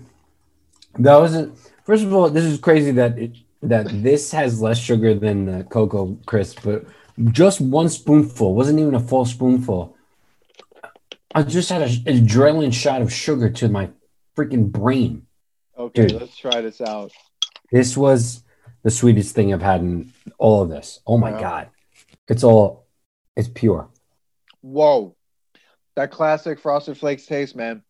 [0.98, 1.58] That wasn't.
[1.84, 3.32] First of all, this is crazy that it
[3.62, 6.84] that this has less sugar than the cocoa crisp, but
[7.30, 9.96] just one spoonful wasn't even a full spoonful.
[11.34, 13.90] I just had a, an adrenaline shot of sugar to my
[14.36, 15.26] freaking brain.
[15.78, 16.20] Okay, Dude.
[16.20, 17.12] let's try this out.
[17.70, 18.42] This was
[18.82, 21.00] the sweetest thing I've had in all of this.
[21.06, 21.40] Oh my Wow.
[21.40, 21.68] god,
[22.28, 22.86] it's all
[23.36, 23.88] it's pure.
[24.62, 25.14] Whoa.
[25.94, 27.82] That classic Frosted Flakes taste, man.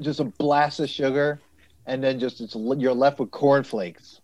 [0.00, 1.40] Just a blast of sugar
[1.86, 4.20] and then just it's you're left with cornflakes.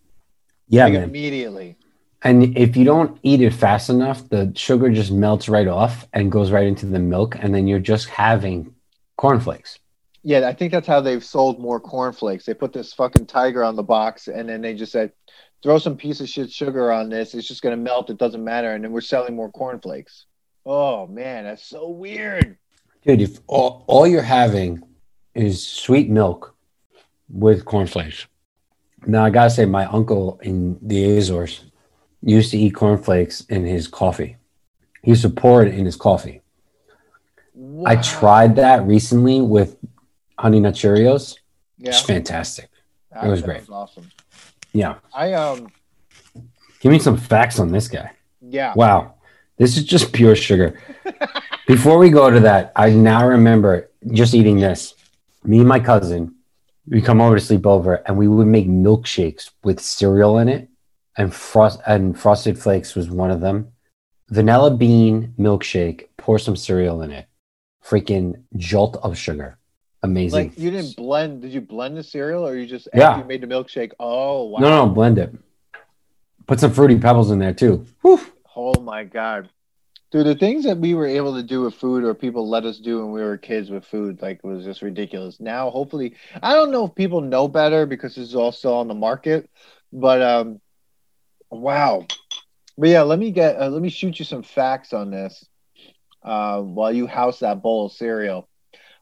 [0.69, 1.05] Yeah, like man.
[1.05, 1.77] immediately.
[2.23, 6.31] And if you don't eat it fast enough, the sugar just melts right off and
[6.31, 8.75] goes right into the milk, and then you're just having
[9.17, 9.79] cornflakes.
[10.23, 12.47] Yeah, I think that's how they've sold more cornflakes.
[12.47, 15.13] They put this fucking tiger on the box, and then they just said,
[15.63, 17.35] "Throw some piece of shit sugar on this.
[17.35, 18.11] It's just gonna melt.
[18.11, 20.27] It doesn't matter." And then we're selling more cornflakes.
[20.65, 22.57] Oh man, that's so weird.
[23.05, 24.83] Dude, if all, all you're having
[25.35, 26.55] is sweet milk
[27.29, 28.27] with cornflakes.
[29.07, 31.65] Now I gotta say, my uncle in the Azores
[32.23, 34.37] used to eat cornflakes in his coffee.
[35.03, 36.43] He used to pour it in his coffee.
[37.85, 39.77] I tried that recently with
[40.39, 41.37] Honey Nut Cheerios.
[41.79, 42.69] Yeah, It's fantastic.
[43.11, 43.69] that it was sounds great.
[43.69, 44.09] Awesome.
[44.73, 44.95] Yeah.
[45.13, 45.69] I um
[46.81, 48.13] Give me some facts on this guy.
[48.41, 48.73] yeah.
[48.77, 49.15] Wow.
[49.59, 50.79] This is just pure sugar.
[51.67, 54.95] Before we go to that, I now remember just eating this.
[55.45, 56.35] Me and my cousin,
[56.89, 60.69] we come over to sleep over and we would make milkshakes with cereal in it.
[61.17, 63.73] And frost and frosted flakes was one of them.
[64.31, 67.27] Vanilla bean milkshake, pour some cereal in it.
[67.85, 69.59] Freaking jolt of sugar.
[70.03, 70.49] Amazing.
[70.49, 71.43] Like you didn't blend?
[71.43, 73.19] Did you blend the cereal, or you just Yeah.
[73.19, 73.93] you made the milkshake?
[74.01, 74.59] Oh wow!
[74.61, 75.33] No, no, blend it.
[76.47, 77.87] Put some fruity pebbles in there too.
[78.01, 78.21] Whew.
[78.55, 79.49] Oh my god,
[80.11, 80.27] dude!
[80.27, 83.01] The things that we were able to do with food, or people let us do
[83.01, 85.41] when we were kids with food, like was just ridiculous.
[85.41, 88.89] Now, hopefully, I don't know if people know better because this is all still on
[88.89, 89.51] the market,
[89.93, 90.61] but um,
[91.51, 92.07] wow.
[92.77, 95.45] But yeah, let me get uh, let me shoot you some facts on this
[96.23, 98.49] uh, while you house that bowl of cereal.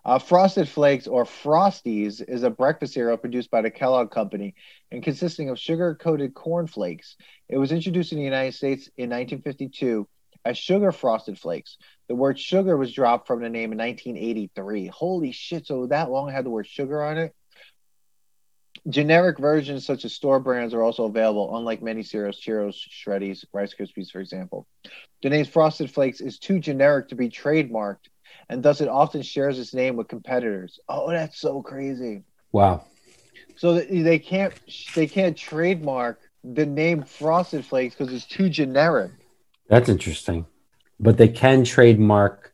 [0.05, 4.55] Uh, Frosted Flakes or Frosties is a breakfast cereal produced by the Kellogg Company
[4.91, 7.17] and consisting of sugar coated corn flakes.
[7.49, 10.09] It was introduced in the United States in 1952
[10.45, 11.77] as Sugar Frosted Flakes.
[12.09, 14.87] The word sugar was dropped from the name in 1983.
[14.87, 17.35] Holy shit, so that long had the word sugar on it?
[18.89, 23.75] Generic versions such as store brands are also available, unlike many cereals, Cheerios, Shreddies, Rice
[23.79, 24.67] Krispies, for example.
[25.23, 28.09] The name Frosted Flakes is too generic to be trademarked,
[28.51, 30.81] and thus it often shares its name with competitors.
[30.89, 32.25] Oh, that's so crazy.
[32.51, 32.85] Wow.
[33.57, 34.53] So they can't
[34.95, 39.13] they can't trademark the name Frosted Flakes because it's too generic.
[39.69, 40.47] That's interesting.
[40.99, 42.53] But they can trademark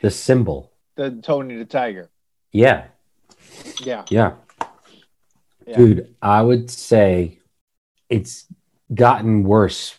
[0.00, 0.72] the symbol.
[0.94, 2.08] The Tony the Tiger.
[2.52, 2.84] Yeah.
[3.80, 4.04] Yeah.
[4.08, 4.34] Yeah.
[5.66, 5.76] Yeah.
[5.76, 7.40] Dude, I would say
[8.08, 8.46] it's
[8.94, 9.96] gotten worse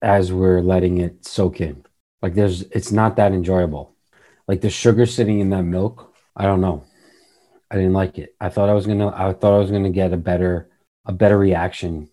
[0.00, 1.84] as we're letting it soak in.
[2.22, 3.94] Like there's it's not that enjoyable.
[4.48, 6.84] Like the sugar sitting in that milk, I don't know.
[7.70, 8.34] I didn't like it.
[8.40, 10.70] I thought I was gonna I thought I was gonna get a better
[11.04, 12.08] a better reaction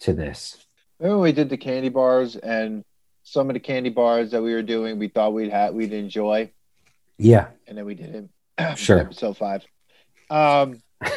[0.00, 0.66] to this.
[0.98, 2.84] Remember when we did the candy bars and
[3.22, 6.50] some of the candy bars that we were doing we thought we'd have we'd enjoy
[7.18, 8.30] Yeah, and then we didn't.
[8.76, 8.98] Sure.
[8.98, 9.64] Episode five.
[10.28, 10.82] Um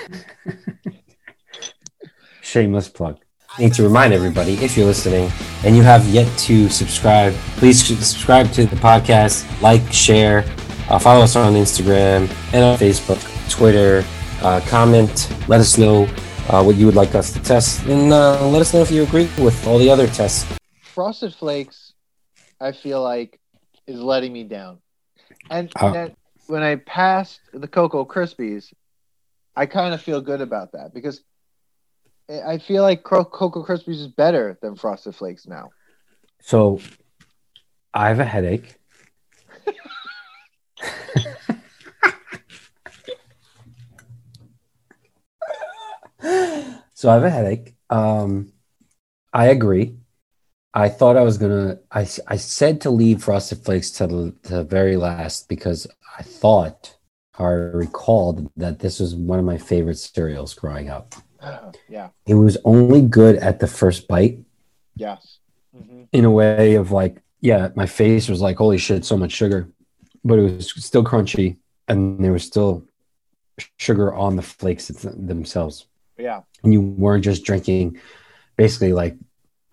[2.42, 3.20] shameless plug.
[3.56, 5.32] I need to remind everybody if you're listening
[5.64, 10.44] and you have yet to subscribe, please subscribe to the podcast, like, share,
[10.90, 14.04] uh, follow us on Instagram and on Facebook, Twitter,
[14.42, 16.06] uh, comment, let us know
[16.50, 19.04] uh, what you would like us to test, and uh, let us know if you
[19.04, 20.52] agree with all the other tests.
[20.82, 21.94] Frosted Flakes,
[22.60, 23.40] I feel like,
[23.86, 24.80] is letting me down.
[25.52, 25.72] And
[26.48, 28.74] when I passed the Cocoa Krispies,
[29.56, 31.22] I kind of feel good about that because
[32.42, 35.70] I feel like Cocoa Krispies is better than Frosted Flakes now.
[36.42, 36.80] So
[37.94, 38.76] I have a headache.
[46.94, 47.76] so I have a headache.
[47.90, 48.52] Um,
[49.32, 49.98] I agree.
[50.74, 51.80] I thought I was gonna.
[51.92, 55.86] I, I said to leave Frosted Flakes to the, to the very last because
[56.18, 56.98] I thought
[57.38, 61.16] I recalled that this was one of my favorite cereals growing up.
[61.90, 62.10] Yeah.
[62.26, 64.40] It was only good at the first bite
[64.96, 65.40] Yes.
[65.76, 69.32] hmm in a way of like, yeah, my face was like, holy shit, so much
[69.32, 69.68] sugar,
[70.24, 72.86] but it was still crunchy and there was still
[73.78, 75.88] sugar on the flakes its- themselves.
[76.18, 76.42] Yeah.
[76.64, 78.00] And you weren't just drinking
[78.58, 79.16] basically like,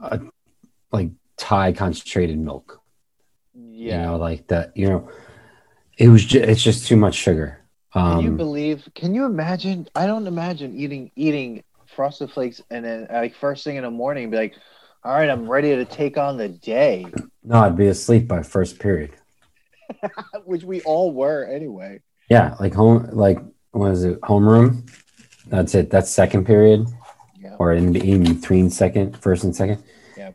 [0.00, 0.20] a,
[0.92, 2.80] like Thai concentrated milk,
[3.54, 4.00] Yeah.
[4.00, 5.10] you know, like that, you know,
[5.98, 7.59] it was just, it's just too much sugar.
[7.92, 8.88] Can you Um, believe?
[8.94, 9.88] Can you imagine?
[9.94, 14.30] I don't imagine eating eating Frosted Flakes and then like first thing in the morning,
[14.30, 14.54] be like,
[15.04, 17.06] "All right, I'm ready to take on the day,"
[17.42, 19.10] no, I'd be asleep by first period.
[20.44, 22.00] which we all were anyway.
[22.28, 22.54] Yeah.
[22.60, 23.38] Like home, like,
[23.72, 24.20] what is it?
[24.20, 24.88] Homeroom.
[25.48, 25.90] That's it.
[25.90, 26.86] That's second period.
[27.40, 27.56] Yeah.
[27.58, 29.82] or in, in between second, first and second.
[30.16, 30.30] Yeah.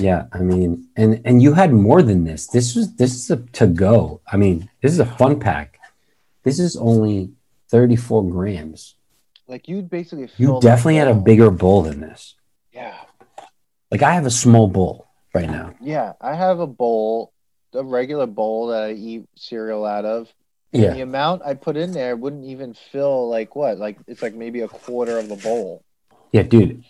[0.00, 0.26] Yeah.
[0.32, 2.46] I mean, and and you had more than this.
[2.46, 4.20] This was this is a to go.
[4.32, 5.80] I mean, this is a fun pack.
[6.42, 7.30] This is only
[7.70, 8.96] 34 grams.
[9.48, 12.36] Like you'd basically You definitely had a bigger bowl than this.
[12.72, 12.96] Yeah.
[13.90, 15.74] Like I have a small bowl right now.
[15.80, 16.12] Yeah.
[16.20, 17.32] I have a bowl,
[17.74, 20.32] a regular bowl that I eat cereal out of.
[20.72, 20.94] Yeah.
[20.94, 23.78] The amount I put in there wouldn't even fill like what?
[23.78, 25.84] Like it's like maybe a quarter of the bowl.
[26.32, 26.84] Yeah, dude.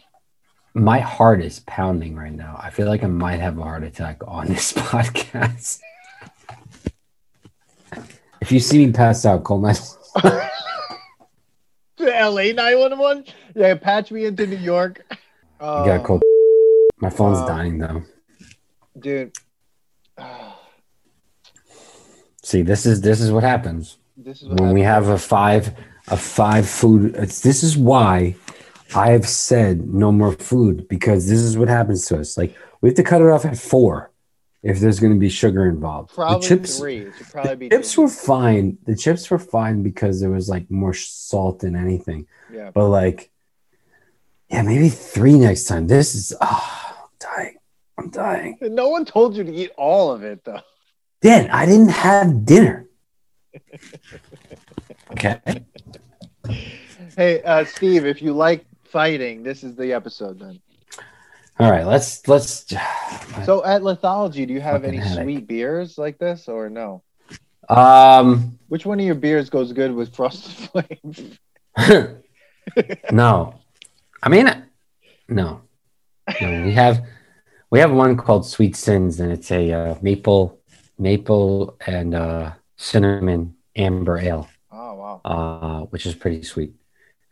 [0.74, 2.58] My heart is pounding right now.
[2.62, 5.80] I feel like I might have a heart attack on this podcast.
[8.42, 9.72] If you see me pass out, call my
[11.96, 13.24] The LA 911?
[13.54, 15.04] Yeah, patch me into New York.
[15.10, 15.16] You
[15.60, 16.20] gotta Oh, call.
[17.00, 17.46] My phone's Oh.
[17.46, 18.02] dying though.
[18.98, 19.32] dude.
[22.42, 25.72] See, this is this is what happens This is what when we have a five
[26.08, 27.14] a five food.
[27.16, 28.34] It's, this is why
[28.94, 32.36] I have said no more food because this is what happens to us.
[32.36, 34.10] Like we have to cut it off at four
[34.62, 36.14] if there's going to be sugar involved.
[36.14, 37.10] probably the chips, three.
[37.30, 38.04] Probably be chips three.
[38.04, 38.78] were fine.
[38.84, 42.26] The chips were fine because there was like more salt than anything.
[42.52, 42.70] Yeah.
[42.72, 43.30] But like,
[44.48, 45.86] yeah, maybe three next time.
[45.86, 47.56] This is ah, I'm dying.
[47.98, 48.58] I'm dying.
[48.60, 50.60] No one told you to eat all of it though.
[51.20, 52.86] Dan, I didn't have dinner.
[55.12, 55.40] Okay.
[57.16, 60.60] Hey, uh, Steve, if you like fighting, this is the episode then.
[61.58, 61.86] All right.
[61.86, 62.66] Let's let's.
[63.46, 65.24] So at Lithology, do you have any headache.
[65.24, 67.02] sweet beers like this or no?
[67.68, 68.58] Um.
[68.68, 70.52] Which one of your beers goes good with Frosted
[71.78, 72.18] Flakes?
[73.10, 73.54] no,
[74.22, 74.46] I mean,
[75.28, 75.62] no.
[76.40, 76.62] no.
[76.64, 77.06] We have
[77.70, 80.60] we have one called Sweet Sins, and it's a uh, maple
[80.98, 85.20] maple and uh, cinnamon amber ale, Oh wow.
[85.24, 86.74] uh, which is pretty sweet.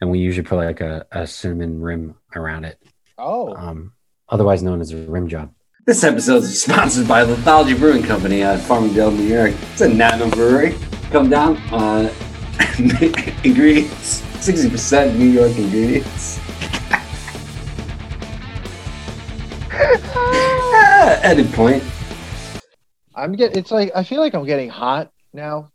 [0.01, 2.81] And we usually put like a, a cinnamon rim around it.
[3.19, 3.93] Oh, um,
[4.31, 5.53] otherwise known as a rim job.
[5.87, 9.53] This episode is sponsored by Lithology Brewing Company out of Farmingdale, New York.
[9.73, 10.77] It's a nano brewery.
[11.11, 12.07] Come down on
[13.45, 16.39] ingredients, 60% New York ingredients.
[21.03, 21.83] Ah, Edit point.
[23.15, 23.59] I'm getting.
[23.59, 25.71] It's like I feel like I'm getting hot now.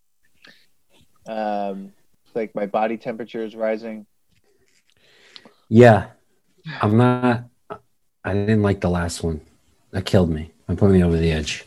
[1.27, 1.93] Um,
[2.25, 4.05] it's like my body temperature is rising.
[5.67, 6.11] Yeah,
[6.79, 7.45] I'm not.
[8.25, 9.39] I didn't like the last one.
[9.91, 10.51] That killed me.
[10.67, 11.63] That put me over the edge.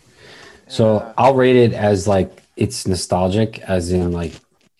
[0.66, 4.32] So I'll rate it as like it's nostalgic, as in like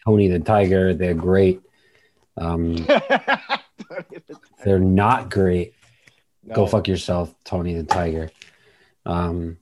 [0.05, 0.93] Tony the Tiger.
[0.93, 1.63] They're great.
[2.37, 2.87] Um,
[4.65, 5.75] they're not great.
[6.53, 8.31] Go fuck yourself, Tony the Tiger.
[9.07, 9.59] Um,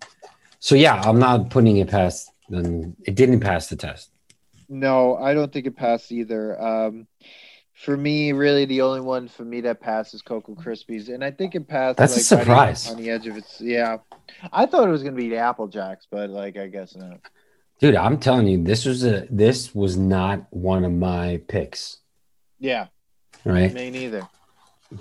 [0.58, 2.30] so yeah, I'm not putting it past.
[2.48, 2.96] Them.
[3.04, 4.10] It didn't pass the test.
[4.68, 6.60] No, I don't think it passed either.
[6.60, 7.06] Um,
[7.76, 11.54] for me, really, the only one for me that passes Cocoa Krispies, and I think
[11.54, 11.98] it passed.
[11.98, 12.90] That's a like, right surprise.
[12.90, 13.60] on the edge of its.
[13.60, 13.98] Yeah,
[14.52, 17.20] I thought it was gonna be the Apple Jacks, but like I guess not.
[17.78, 21.98] Dude, I'm telling you, this was a this was not one of my picks,
[22.58, 22.86] Yeah,
[23.44, 23.72] right?
[23.74, 24.26] me neither.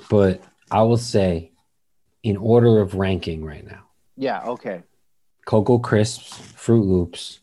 [0.10, 1.52] But I will say,
[2.24, 3.84] in order of ranking right now,
[4.18, 4.84] Yeah, okay.
[5.46, 7.40] Cocoa Crisps, Froot Loops.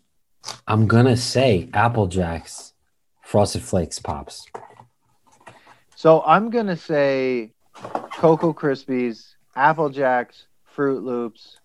[0.68, 2.74] I'm gonna say Apple Jacks,
[3.22, 4.44] Frosted Flakes, Pops.
[6.02, 7.52] So I'm gonna say
[8.14, 10.46] Cocoa Krispies, Apple Jacks,
[10.76, 11.58] Froot Loops,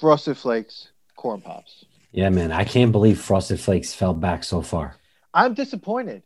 [0.00, 1.84] Frosted Flakes, Corn Pops.
[2.10, 4.96] Yeah, man, I can't believe Frosted Flakes fell back so far.
[5.34, 6.22] I'm disappointed,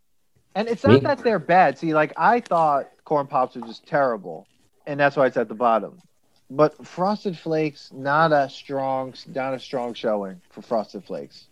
[0.55, 1.77] and it's Me- not that they're bad.
[1.77, 4.47] See, like I thought Corn Pops were just terrible,
[4.87, 6.01] and that's why it's at the bottom.
[6.49, 11.49] But Frosted Flakes, not a strong, not a strong showing for Frosted Flakes.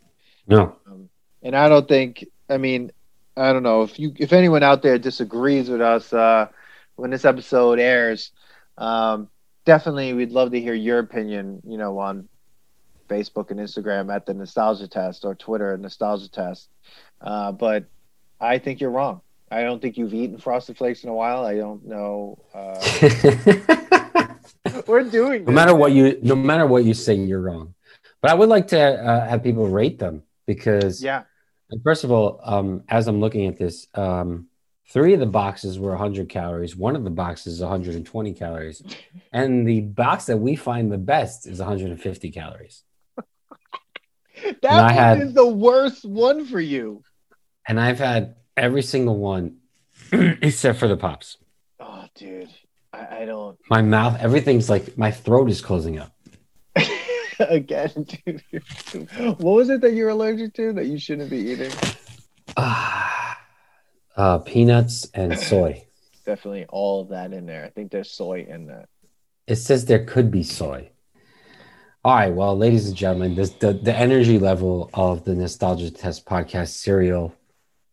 [0.47, 1.09] No, um,
[1.43, 2.25] and I don't think.
[2.49, 2.93] I mean,
[3.37, 6.49] I don't know if you, if anyone out there disagrees with us uh,
[6.97, 8.31] when this episode airs.
[8.79, 9.29] Um,
[9.65, 11.61] definitely, we'd love to hear your opinion.
[11.67, 12.29] You know, on
[13.09, 16.69] Facebook and Instagram at the Nostalgia Test or Twitter at Nostalgia Test.
[17.21, 17.85] Uh, but
[18.41, 19.21] I think you're wrong.
[19.51, 21.45] I don't think you've eaten Frosted Flakes in a while.
[21.45, 22.39] I don't know.
[22.55, 22.75] Uh,
[24.87, 25.45] we're doing.
[25.45, 25.55] no this.
[25.55, 27.75] matter what you, no matter what you say, you're wrong.
[28.21, 31.25] But I would like to uh, have people rate them because, Yeah.
[31.83, 34.47] First of all, um, as I'm looking at this, um,
[34.89, 36.77] three of the boxes were 100 calories.
[36.77, 38.83] One of the boxes is 120 calories,
[39.33, 42.83] and the box that we find the best is 150 calories.
[44.63, 47.03] That one had- is the worst one for you.
[47.69, 49.59] And I've had every single one
[50.13, 51.39] except for the pops.
[51.81, 52.51] Oh, dude.
[52.93, 53.59] I, I don't.
[53.71, 56.14] My mouth, everything's like my throat is closing up.
[57.49, 58.43] Again, dude.
[59.17, 61.73] What was it that you're allergic to that you shouldn't be eating?
[62.57, 63.41] Ah,
[64.17, 65.85] uh, peanuts and soy.
[66.25, 67.65] Definitely all of that in there.
[67.65, 68.89] I think there's soy in that.
[69.47, 70.91] It says there could be soy.
[72.05, 76.27] All right, well, ladies and gentlemen, this the, the energy level of the Nostalgia Test
[76.27, 77.35] podcast serial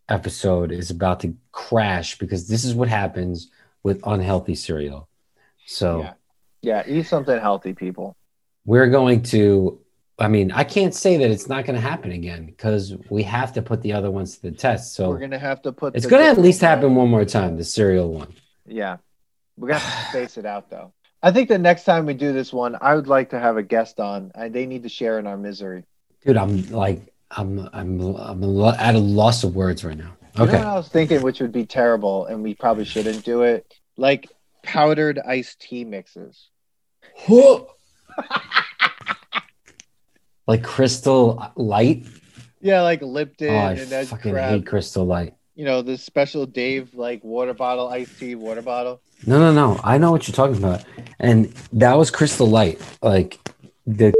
[0.09, 3.49] episode is about to crash because this is what happens
[3.83, 5.07] with unhealthy cereal.
[5.65, 6.13] So Yeah.
[6.63, 8.15] Yeah, eat something healthy, people.
[8.65, 9.77] We're going to
[10.19, 13.53] I mean, I can't say that it's not going to happen again because we have
[13.53, 14.93] to put the other ones to the test.
[14.93, 15.95] So We're gonna have to put.
[15.95, 18.31] it's going to at least happen one more time, the cereal one.
[18.67, 18.97] Yeah,
[19.57, 20.93] we're gonna have space it out though.
[21.23, 23.63] I think the next time we do this one, I would like to have a
[23.63, 24.31] guest on.
[24.35, 25.85] and they need to share in our misery.
[26.23, 28.43] Dude, I'm like, I'm, I'm, I'm
[28.79, 30.15] at a loss of words right now.
[30.35, 30.57] You know Okay.
[30.57, 33.65] I was thinking, which would be terrible, and we probably shouldn't do it.
[33.97, 34.29] Like
[34.63, 36.49] powdered iced tea mixes.
[40.47, 42.05] like Crystal Light.
[42.61, 44.51] Yeah, like Lipton Oh, I and that fucking crap.
[44.51, 45.33] hate Crystal Light.
[45.55, 49.01] You know, the special Dave like water bottle, iced tea water bottle.
[49.27, 49.79] No, no, no.
[49.83, 50.83] I know what you're talking about.
[51.19, 52.81] And that was Crystal Light.
[53.01, 53.39] Like
[53.85, 54.13] the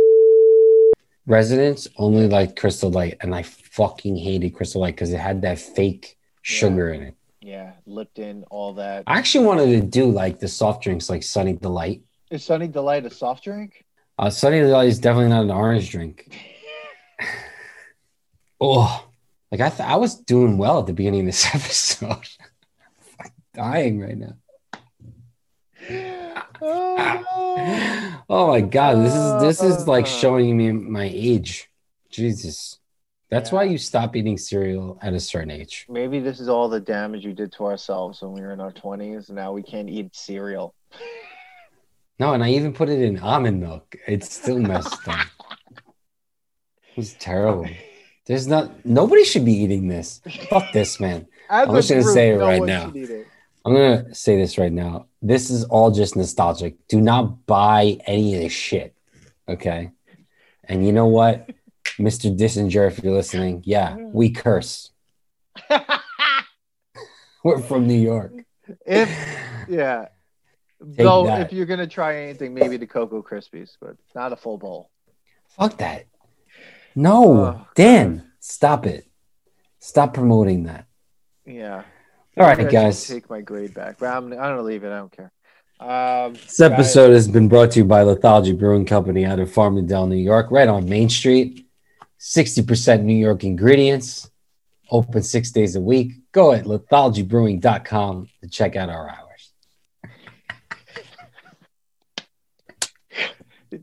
[1.26, 3.18] residents only liked Crystal Light.
[3.22, 7.16] And I fucking hated Crystal Light because it had that fake sugar in it.
[7.42, 9.04] Yeah, Lipton, all that.
[9.08, 12.04] I actually wanted to do like the soft drinks like Sunny Delight.
[12.32, 13.84] Is Sunny Delight a soft drink?
[14.18, 16.34] Uh, Sunny Delight is definitely not an orange drink.
[18.62, 19.06] oh,
[19.52, 22.26] like I, th- I was doing well at the beginning of this episode.
[23.20, 24.38] I'm dying right now.
[26.62, 31.70] oh, oh my god, this is this is like showing me my age.
[32.10, 32.80] Jesus.
[33.30, 35.86] That's why you stop eating cereal at a certain age.
[35.90, 38.74] Maybe this is all the damage you did to ourselves when we were in our
[38.74, 39.30] 20s.
[39.30, 40.76] Now we can't eat cereal.
[42.20, 43.95] No, and I even put it in almond milk.
[44.07, 45.28] It's still messed up.
[46.91, 47.70] It was terrible.
[48.26, 50.20] There's not nobody should be eating this.
[50.49, 51.26] Fuck this, man.
[51.49, 52.91] I'm just gonna group, say it no right now.
[52.93, 53.28] it.
[53.66, 55.07] I'm gonna say this right now.
[55.22, 56.76] This is all just nostalgic.
[56.88, 58.93] Do not buy any of this shit.
[59.47, 59.91] Okay.
[60.66, 61.49] And you know what?
[61.97, 62.36] Mr.
[62.36, 64.91] Dissinger, if you're listening, yeah, we curse.
[67.43, 68.34] We're from New York.
[68.86, 69.09] if
[69.68, 70.07] yeah.
[70.82, 71.42] Though that.
[71.42, 74.90] if you're gonna try anything, maybe the Cocoa Krispies, but not a full bowl.
[75.58, 76.08] Fuck that.
[76.96, 79.06] No, Oh, Dan, stop it.
[79.80, 80.86] Stop promoting that.
[81.46, 81.84] Yeah.
[82.38, 83.08] All right, guys.
[83.08, 83.98] Take my grade back.
[84.00, 84.92] But I'm, I'm gonna leave it.
[84.92, 85.32] I don't care.
[85.80, 90.08] Um, This episode has been brought to you by Lithology Brewing Company out of Farmingdale,
[90.08, 91.68] New York, right on Main Street.
[92.20, 94.30] 60% New York ingredients,
[94.92, 96.12] open six days a week.
[96.32, 99.31] Go at lithologybrewing.com to check out our hours.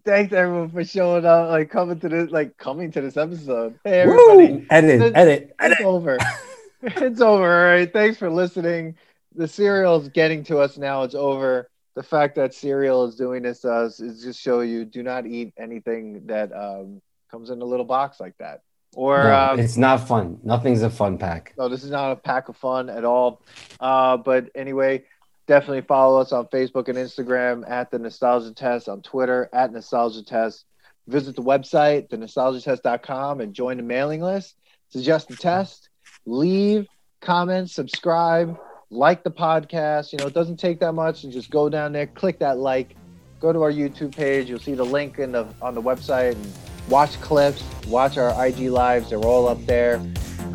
[0.09, 3.79] Thanks everyone for showing up, like coming to this, like coming to this episode.
[3.85, 4.67] Hey everybody, Woo!
[4.71, 5.77] Edit, This- edit, edit.
[5.79, 6.19] it's over.
[6.83, 7.45] it's over.
[7.69, 7.93] All right.
[7.93, 8.95] Thanks for listening.
[9.35, 11.03] The cereal is getting to us now.
[11.03, 11.69] It's over.
[11.95, 15.27] The fact that cereal is doing this to us is just show you do not
[15.27, 18.63] eat anything that um, comes in a little box like that.
[18.95, 20.41] Or No, um, it's not fun.
[20.43, 21.53] Nothing's a fun pack.
[21.59, 23.43] no, this is not a pack of fun at all.
[23.79, 25.05] Uh, but anyway,
[25.49, 30.23] definitely follow us on Facebook and Instagram at the Nostalgia Test, on Twitter at Nostalgia
[30.23, 30.67] Test.
[31.09, 34.57] Visit the website, thenostalgiatest.com, and join the mailing list.
[34.91, 35.89] Suggest a test,
[36.27, 36.87] leave
[37.21, 38.59] comments, subscribe,
[38.91, 40.13] like the podcast.
[40.13, 41.25] You know, it doesn't take that much.
[41.25, 42.95] And just go down there, click that like,
[43.41, 44.51] go to our YouTube page.
[44.51, 46.53] You'll see the link in the on the website and
[46.89, 49.11] watch clips, watch our IG lives.
[49.11, 49.97] They're all up there.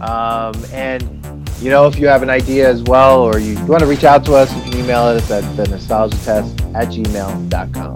[0.02, 3.88] Um, and you know, if you have an idea as well, or you, want to
[3.88, 7.95] reach out to us, you can email us at the nostalgia test at gmail.com.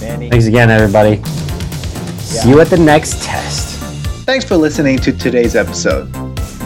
[0.00, 0.28] Manny.
[0.28, 1.22] Thanks again, everybody.
[2.18, 3.78] See you at the next test.
[4.26, 6.12] Thanks for listening to today's episode.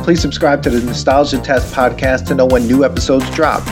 [0.02, 3.62] Please subscribe to the Nostalgia Test podcast to know when new episodes drop.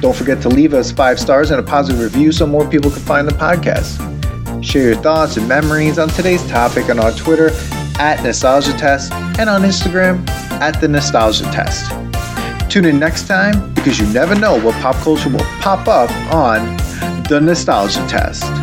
[0.00, 3.02] Don't forget to leave us five stars and a positive review so more people can
[3.02, 4.00] find the podcast.
[4.64, 7.50] Share your thoughts and memories on today's topic on our Twitter
[7.98, 10.26] at Nostalgia Test and on Instagram
[10.60, 11.90] at the Nostalgia Test.
[12.70, 16.76] Tune in next time because you never know what pop culture will pop up on
[17.28, 18.59] the Nostalgia Test.